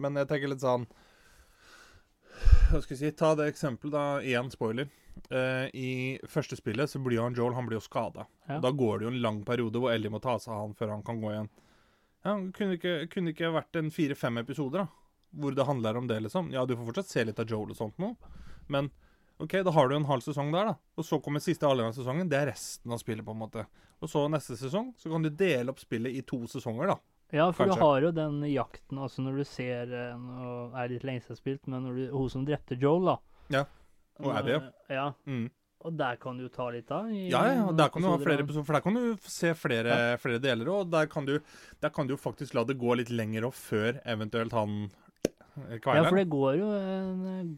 [0.00, 0.86] men jeg tenker litt sånn
[2.70, 4.04] Hva skal jeg si Ta det eksempelet, da.
[4.24, 4.88] Én spoiler.
[5.28, 5.90] Uh, I
[6.30, 8.24] første spillet så blir jo han Joel han blir jo skada.
[8.48, 8.62] Ja.
[8.64, 10.94] Da går det jo en lang periode hvor Ellie må ta seg av han før
[10.94, 11.52] han kan gå igjen.
[12.24, 15.36] Ja, kunne ikke, kunne ikke vært en fire-fem episoder, da.
[15.40, 16.48] Hvor det handler om det, liksom.
[16.54, 18.14] Ja, du får fortsatt se litt av Joel og sånt nå,
[18.72, 18.88] men
[19.40, 20.74] OK, da har du en halv sesong der, da.
[21.00, 22.28] Og så kommer siste halvdel av sesongen.
[22.28, 23.62] Det er resten av spillet, på en måte.
[24.04, 26.98] Og så neste sesong så kan du dele opp spillet i to sesonger, da.
[27.32, 27.78] Ja, for Kanskje.
[27.78, 31.38] du har jo den jakten, altså når du ser eh, Nå er litt lenge siden
[31.38, 33.16] spilt, men når du, hun som drepte Joel, da.
[33.54, 33.64] Ja,
[34.20, 34.60] og Abby, ja.
[34.90, 35.44] Ja, Mm.
[35.86, 37.06] og der kan du ta litt av.
[37.14, 40.18] Ja, ja, og der kan du ha flere episoder, for der kan du se flere,
[40.20, 41.38] flere deler, og der kan, du,
[41.80, 44.90] der kan du faktisk la det gå litt lenger opp før eventuelt han
[45.56, 46.68] eh, Ja, for det går jo,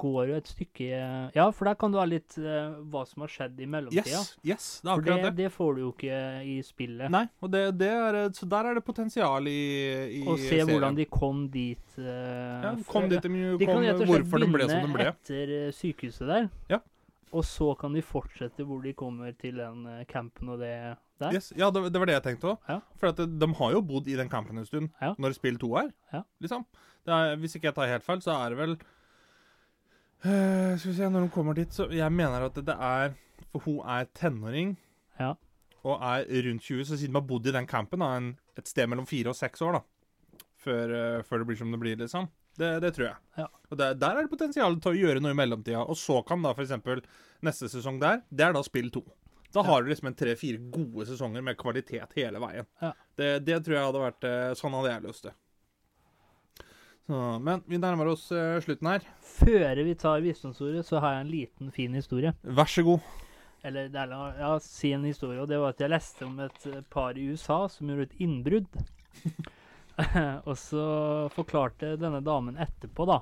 [0.00, 0.88] går jo et stykke
[1.37, 4.05] Ja, for der kan du ha litt uh, hva som har skjedd i mellomtida.
[4.22, 5.44] Yes, yes, det er For det, akkurat det.
[5.44, 6.20] det får du jo ikke
[6.52, 7.11] i spillet.
[7.12, 9.59] Nei, og det, det er, så der er det potensial i,
[10.20, 10.70] i Å se serien.
[10.72, 11.85] hvordan de kom dit.
[11.98, 13.28] Uh, ja, kom dit de,
[13.61, 15.11] De kan kom, slett hvorfor de ble som de ble.
[15.12, 16.48] etter eh, sykehuset der.
[16.72, 16.81] Ja.
[17.33, 20.74] Og så kan de fortsette hvor de kommer til den campen og det
[21.22, 21.37] der.
[21.38, 22.58] Yes, ja, det, det var det jeg tenkte òg.
[22.68, 22.78] Ja.
[23.00, 25.14] For at de, de har jo bodd i den campen en stund, Ja.
[25.18, 25.92] når spill to er.
[26.12, 26.22] Ja.
[26.44, 26.66] Liksom.
[27.06, 28.76] Det er, hvis ikke jeg tar helt feil, så er det vel
[30.22, 33.14] Eh, Skal vi se, når de kommer dit, så Jeg mener at det, det er
[33.50, 34.76] For hun er tenåring.
[35.18, 35.32] Ja.
[35.82, 38.68] Og er rundt 20, så siden de har bodd i den campen da, en, et
[38.70, 39.82] sted mellom fire og seks år, da.
[40.62, 42.28] Før, eh, før det blir som det blir, liksom.
[42.56, 43.16] Det, det tror jeg.
[43.40, 43.48] Ja.
[43.72, 45.82] Og der, der er det potensial til å gjøre noe i mellomtida.
[45.82, 46.70] Og så kan da f.eks.
[47.42, 49.02] neste sesong der, det er da spill to.
[49.53, 52.69] Da har du liksom en tre-fire gode sesonger med kvalitet hele veien.
[52.81, 52.93] Ja.
[53.17, 55.35] Det, det tror jeg hadde vært eh, Sånn hadde jeg løst det.
[57.07, 59.07] Så, men vi nærmer oss uh, slutten her.
[59.27, 62.33] Før vi tar visdomsordet, så har jeg en liten, fin historie.
[62.43, 63.11] Vær så god.
[63.67, 65.41] Eller det er, ja, si en historie.
[65.43, 68.23] Og det var at jeg leste om et eh, par i USA som gjorde et
[68.25, 68.81] innbrudd.
[70.49, 70.87] og så
[71.35, 73.21] forklarte denne damen etterpå, da.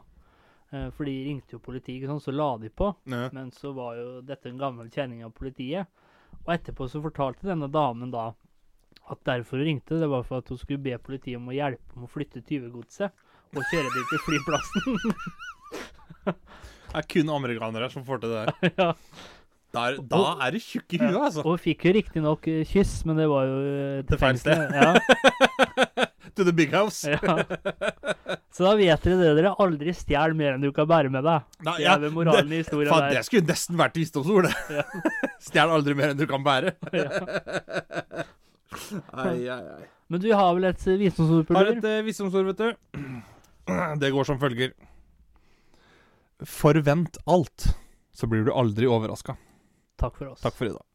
[0.71, 2.93] For de ringte jo politiet, ikke sant, så la de på.
[3.11, 3.25] Ja.
[3.35, 5.91] Men så var jo dette en gammel kjenning av politiet.
[6.47, 8.31] Og etterpå så fortalte denne damen da
[9.11, 11.99] at derfor hun ringte, det var for at hun skulle be politiet om å hjelpe
[11.99, 13.11] med å flytte tyvegodset
[13.57, 14.99] og kjøre det til flyplassen.
[16.91, 18.89] Det er kun amerikanere som får til det ja.
[19.71, 21.45] Der, da er det tjukk i huet, altså.
[21.47, 24.75] Og fikk jo riktignok eh, kyss, men det var jo eh, Til feil sted.
[24.75, 24.89] Ja,
[26.37, 27.05] To the big house.
[27.11, 27.19] ja.
[28.55, 29.31] Så da vet dere det.
[29.39, 31.47] Dere aldri stjel mer enn du kan bære med deg.
[31.67, 33.21] Da, Det er moralen i historien faen, der.
[33.21, 34.55] det skulle nesten vært visdomsord, det.
[34.81, 34.85] Ja.
[35.47, 36.75] Stjel aldri mer enn du kan bære.
[37.01, 38.27] Ja.
[39.19, 39.87] Ai, ai, ai.
[40.11, 43.01] Men du har vel et eh, visdomsord, Har et uh, visdomsord, vet du.
[44.03, 44.73] Det går som følger.
[46.47, 47.67] Forvent alt,
[48.15, 49.35] så blir du aldri overraska.
[50.01, 50.41] Takk for oss.
[50.43, 50.87] Takk for i dag.